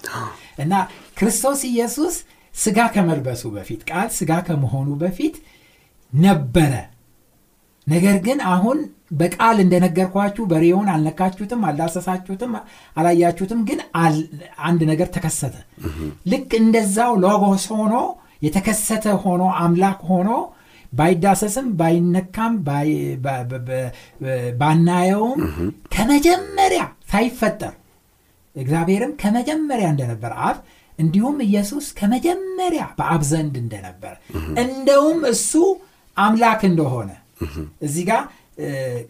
እና 0.60 0.74
ክርስቶስ 1.18 1.62
ኢየሱስ 1.72 2.16
ስጋ 2.54 2.80
ከመልበሱ 2.94 3.44
በፊት 3.56 3.82
ቃል 3.90 4.08
ስጋ 4.18 4.32
ከመሆኑ 4.48 4.90
በፊት 5.02 5.36
ነበረ። 6.14 6.74
ነገር 7.88 8.18
ግን 8.26 8.40
አሁን 8.54 8.80
በቃል 9.14 9.58
እንደነገርኳችሁ 9.64 10.44
በሬውን 10.52 10.90
አልነካችሁትም፣ 10.94 11.62
አልዳሰሳችሁትም፣ 11.70 12.52
አላያችሁትም፣ 12.98 13.62
ግን 13.70 13.80
አንድ 14.68 14.82
ነገር 14.92 15.08
ተከሰተ። 15.16 15.56
ልክ 16.32 16.52
እንደዛው 16.62 17.14
ሎጎስ 17.24 17.66
ሆኖ 17.74 17.96
የተከሰተ 18.46 19.06
ሆኖ 19.24 19.44
አምላክ 19.62 20.00
ሆኖ 20.10 20.30
ባይዳሰስም 20.94 21.68
ባይነካም 21.80 22.54
ባናየውም 24.60 25.40
ከመጀመሪያ 25.96 26.82
ሳይፈጠር 27.12 27.74
እግዚአብሔርም 28.56 29.12
ከመጀመሪያ 29.22 29.88
እንደነበረ 29.94 30.32
አብ 30.48 30.58
እንዲሁም 31.00 31.38
ኢየሱስ 31.46 31.86
ከመጀመሪያ 32.00 32.84
በአብ 32.98 33.22
ዘንድ 33.30 33.56
እንደነበረ 33.62 34.14
እንደውም 34.64 35.20
እሱ 35.32 35.52
አምላክ 36.18 36.62
እንደሆነ 36.70 37.12
እዚህ 37.82 38.04
ጋር 38.10 38.24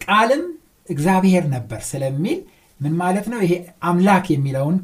ቃልም 0.04 0.44
እግዚአብሔር 0.88 1.44
ነበር 1.54 1.80
ስለሚል 1.90 2.38
ምን 2.80 2.94
ማለት 3.00 3.26
ነው? 3.32 3.40
ይሄ 3.44 3.52
አምላክ 3.82 4.26
የሚለውን 4.32 4.76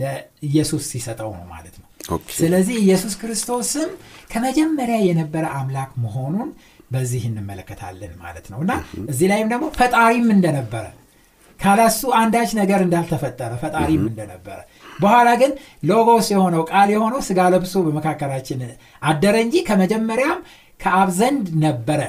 ለኢየሱስ 0.00 0.84
ሲሰጠው 0.92 1.30
ነው 1.34 1.44
ማለት 1.52 1.76
ነው። 1.76 1.88
ስለዚህ 2.36 2.76
ኢየሱስ 2.82 3.14
ክርስቶስም 3.20 3.90
ከመጀመሪያ 4.32 4.98
የነበረ 5.06 5.44
አምላክ 5.58 5.90
መሆኑን 6.02 6.50
በዚህ 6.90 7.22
እንመለከታለን 7.30 8.12
ማለት 8.20 8.46
ነው። 8.52 8.58
እና 8.64 8.72
እዚህ 9.08 9.26
ላይም 9.30 9.48
ደግሞ 9.52 9.66
ፈጣሪም 9.78 10.28
እንደነበረ 10.34 10.84
ካላሱ 11.60 12.00
አንዳች 12.18 12.50
ነገር 12.58 12.80
እንዳልተፈጠረ 12.84 13.52
ፈጣሪም 13.62 14.02
እንደነበረ 14.10 14.58
በኋላ 14.98 15.28
ግን 15.40 15.52
ሎጎስ 15.88 16.26
የሆነው 16.32 16.62
ቃል 16.70 16.88
የሆነው 16.94 17.20
ስጋ 17.28 17.48
ለብሶ 17.54 17.82
በመካከላችን 17.86 18.60
አደረ 19.02 19.34
እንጂ 19.44 19.56
ከመጀመሪያም 19.68 20.38
ከአብ 20.80 21.10
ዘንድ 21.18 21.46
ነበረ። 21.64 22.00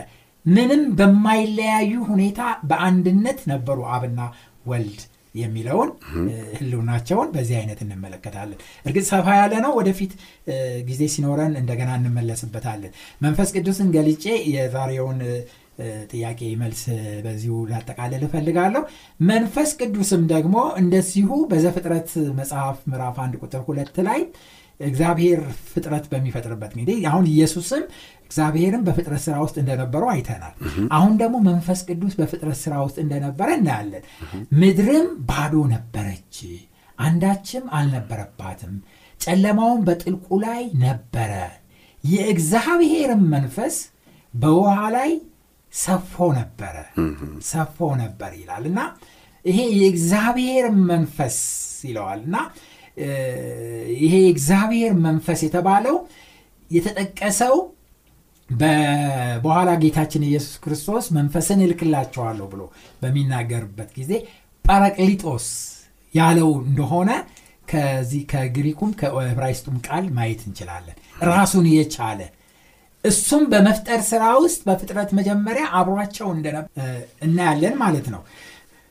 ምንም 0.45 0.81
በማይለያዩ 0.97 1.93
ሁኔታ 2.09 2.41
በአንድነት 2.69 3.39
ነበሩ 3.51 3.79
አብና 3.95 4.19
ወልድ 4.65 5.01
የሚለውን 5.37 5.89
ህልውናቸውን 6.57 7.29
በዚህ 7.35 7.55
አይነት 7.59 7.79
እንመለከታለን። 7.85 8.59
እርግጥ 8.85 9.05
ሰፋ 9.11 9.27
ያለ 9.39 9.53
ነው። 9.65 9.71
ወደፊት 9.79 10.11
ጊዜ 10.89 11.01
ሲኖረን 11.13 11.53
እንደገና 11.61 11.91
እንመለስበታለን። 11.99 12.93
መንፈስ 13.21 13.51
ቅዱስን 13.55 13.89
ገልጬ 13.95 14.25
የዛሬውን 14.53 15.19
ጥያቄ 16.11 16.41
መልስ 16.61 16.79
በዚሁ 17.25 17.55
ላጠቃልል 17.71 18.23
እፈልጋለሁ። 18.27 18.83
መንፈስ 19.27 19.71
ቅዱስም 19.81 20.21
ደግሞ 20.31 20.55
እንደዚሁ 20.79 21.29
በዘፍጥረት 21.51 22.09
መጽሐፍ 22.39 22.77
ምዕራፍ 22.91 23.17
አንድ 23.25 23.35
ቁጥር 23.43 23.61
ሁለት 23.67 23.97
ላይ 24.07 24.21
እግዚአብሔር 24.79 25.39
ፍጥረት 25.69 26.05
በሚፈጥርበት 26.11 26.71
ጊዜ 26.79 26.91
አሁን 27.09 27.25
ኢየሱስም 27.31 27.83
እግዚአብሔርም 28.25 28.81
በፍጥረት 28.87 29.21
ስራ 29.25 29.35
ውስጥ 29.43 29.55
እንደነበሩ 29.61 30.03
አይተናል። 30.13 30.55
አሁን 30.97 31.13
ደግሞ 31.21 31.37
መንፈስ 31.47 31.79
ቅዱስ 31.87 32.13
በፍጥረት 32.19 32.59
ስራ 32.63 32.73
ውስጥ 32.85 32.97
እንደነበረ 33.03 33.49
እናያለን። 33.59 34.03
ምድርም 34.59 35.07
ባዶ 35.29 35.55
ነበረች፣ 35.73 36.37
አንዳችም 36.97 37.65
አልነበረባትም፣ 37.77 38.75
ጨለማውን 39.19 39.81
በጥልቁ 39.87 40.27
ላይ 40.43 40.61
ነበረ፣ 40.83 41.31
የእግዚአብሔርም 42.03 43.23
መንፈስ 43.31 43.75
በውሃ 44.33 44.77
ላይ 44.95 45.11
ሰፎ 45.73 46.15
ነበረ። 46.37 46.75
ሰፎ 47.47 47.87
ነበር 48.01 48.31
ይላል 48.39 48.65
እና 48.69 48.79
ይሄ 49.45 49.59
የእግዚአብሔር 49.79 50.65
መንፈስ 50.89 51.37
ይለዋል 51.83 52.21
እና 52.27 52.37
ይሄ 53.97 54.13
የእግዚአብሔር 54.19 54.93
መንፈስ 55.05 55.39
የተባለው 55.45 55.95
የተጠቀሰው 56.71 57.55
በኋላ 59.43 59.69
ጌታችን 59.81 60.27
ኢየሱስ 60.27 60.55
ክርስቶስ 60.63 61.05
መንፈስን 61.17 61.59
እልክላቸዋለሁ 61.65 62.45
ብሎ 62.51 62.61
በሚናገርበት 63.01 63.89
ጊዜ 63.97 64.11
ጳራቅሊጦስ 64.65 65.47
ያለው 66.13 66.49
እንደሆነ 66.63 67.09
ከዚህ 67.67 68.21
ከግሪኩም 68.31 68.91
ከዕብራይስጡም 68.99 69.77
ቃል 69.87 70.05
ማየት 70.17 70.41
እንችላለን። 70.47 70.97
ራሱን 71.29 71.65
የቻለ 71.71 72.19
እሱም 73.03 73.43
በመፍጠር 73.51 73.99
ስራ 74.09 74.23
ውስጥ 74.43 74.61
በፍጥረት 74.67 75.09
መጀመሪያ 75.17 75.65
አብሯቸው 75.79 76.27
እናያለን 77.25 77.75
ማለት 77.83 78.07
ነው። 78.13 78.21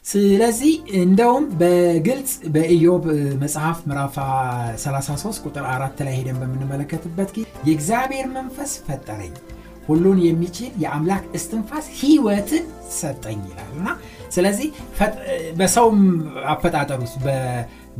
ስለዚህ 0.07 0.75
እንደውም 0.99 1.45
በግልጽ 1.61 2.33
በኢዮብ 2.55 3.05
መጽሐፍ 3.40 3.79
ምዕራፍ 3.88 4.16
33 4.83 5.40
ቁጥር 5.47 5.64
አራት 5.73 5.99
ላይ 6.07 6.14
ሄደን 6.19 6.37
በምንመለከትበት 6.42 7.31
ጊዜ 7.37 7.47
የእግዚአብሔር 7.69 8.27
መንፈስ 8.37 8.73
ፈጠረኝ፣ 8.87 9.33
ሁሉን 9.88 10.19
የሚችል 10.25 10.71
የአምላክ 10.83 11.25
እስትንፋስ 11.38 11.87
ሕይወትን 11.99 12.64
ሰጠኝ 12.95 13.40
ይላል። 13.51 13.73
እና 13.77 13.88
ስለዚህ 14.37 14.69
በሰውም 15.59 15.99
አፈጣጠር 16.53 17.01
ውስጥ 17.05 17.16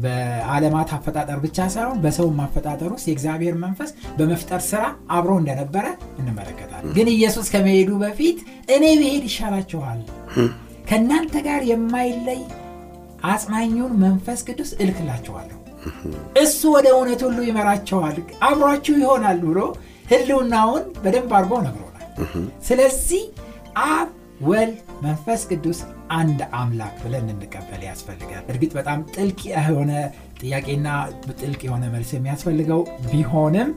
በዓለማት 0.03 0.91
አፈጣጠር 0.97 1.39
ብቻ 1.45 1.59
ሳይሆን 1.75 1.99
በሰውም 2.05 2.39
አፈጣጠር 2.47 2.91
ውስጥ 2.97 3.07
የእግዚአብሔር 3.11 3.57
መንፈስ 3.63 3.91
በመፍጠር 4.19 4.63
ስራ 4.69 4.83
አብሮ 5.17 5.33
እንደነበረ 5.43 5.87
እንመለከታለን። 6.21 6.95
ግን 6.99 7.11
ኢየሱስ 7.15 7.49
ከመሄዱ 7.55 7.91
በፊት 8.03 8.41
እኔ 8.77 8.85
ብሄድ 9.01 9.27
ይሻላችኋል 9.31 10.01
ከእናንተ 10.87 11.35
ጋር 11.47 11.63
የማይለይ 11.71 12.41
አጽናኙን 13.27 13.93
መንፈስ 14.03 14.41
ቅዱስ 14.49 14.71
እልክላችኋለሁ፣ 14.83 15.53
እሱ 16.43 16.61
ወደ 16.75 16.87
እውነት 16.95 17.21
ሁሉ 17.27 17.39
ይመራቸዋል፣ 17.49 18.17
አብሯችሁ 18.47 18.95
ይሆናል 19.03 19.39
ብሎ 19.45 19.59
ህልውናውን 20.11 20.85
በደንብ 21.03 21.33
አድርጎ 21.39 21.53
ነግሮናል። 21.67 21.93
ስለዚህ 22.69 23.23
አብ፣ 23.89 24.09
ወልድ፣ 24.47 24.77
መንፈስ 25.05 25.43
ቅዱስ 25.51 25.79
አንድ 26.17 26.41
አምላክ 26.59 26.97
ብለን 27.05 27.27
እንቀበል 27.33 27.83
ያስፈልጋል። 27.89 28.45
እርግጥ 28.53 28.71
በጣም 28.79 28.99
ጥልቅ 29.15 29.41
የሆነ 29.49 29.93
ጥያቄና 30.41 30.89
ጥልቅ 31.41 31.61
የሆነ 31.67 31.85
መልስ 31.95 32.11
የሚያስፈልገው 32.15 32.81
ቢሆንም 33.07 33.71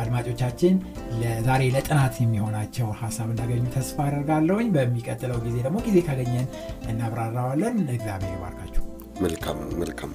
አድማጮቻችን 0.00 0.74
ለዛሬ 1.20 1.62
ለጥናት 1.74 2.16
የሚሆናቸው 2.20 2.88
ሀሳብ 3.00 3.28
እንዳገኙ 3.32 3.64
ተስፋ 3.76 3.96
አደርጋለሁኝ። 4.06 4.68
በሚቀጥለው 4.76 5.38
ጊዜ 5.46 5.56
ደግሞ 5.66 5.78
ጊዜ 5.86 5.96
ካገኘን 6.08 6.46
እናብራራዋለን። 6.92 7.78
እግዚአብሔር 7.88 8.34
ይባርካችሁ። 8.36 8.82
መልካም 9.20 9.58
መልካም። 9.80 10.10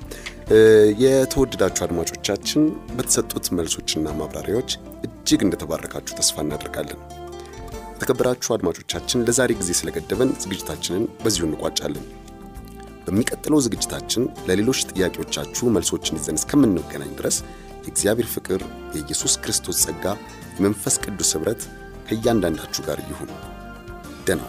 የተወደዳችሁ 1.03 1.83
አድማጮቻችን 1.85 2.63
በተሰጡት 2.95 3.45
መልሶችና 3.57 4.07
ማብራሪያዎች 4.19 4.71
እጅግ 5.07 5.41
እንደተባረካችሁ 5.45 6.15
ተስፋ 6.19 6.43
እናደርጋለን። 6.45 6.99
የተከበራችሁ 7.93 8.51
አድማጮቻችን 8.55 9.23
ለዛሬ 9.27 9.51
ጊዜ 9.59 9.71
ስለገደበን 9.79 10.29
ዝግጅታችንን 10.43 11.03
በዚሁ 11.23 11.43
እንቋጫለን። 11.49 12.05
በሚቀጥለው 13.05 13.59
ዝግጅታችን 13.65 14.23
ለሌሎች 14.47 14.79
ጥያቄዎቻችሁ 14.89 15.65
መልሶችን 15.75 16.17
ይዘን 16.19 16.39
እስከምንገናኝ 16.39 17.11
ድረስ 17.19 17.37
የእግዚአብሔር 17.83 18.27
ፍቅር፣ 18.33 18.61
የኢየሱስ 18.95 19.35
ክርስቶስ 19.43 19.79
ጸጋ፣ 19.83 20.05
የመንፈስ 20.57 20.95
ቅዱስ 21.03 21.31
ኅብረት 21.35 21.61
ከእያንዳንዳችሁ 22.07 22.81
ጋር 22.87 22.99
ይሁን። 23.07 23.31
ደህና 24.27 24.41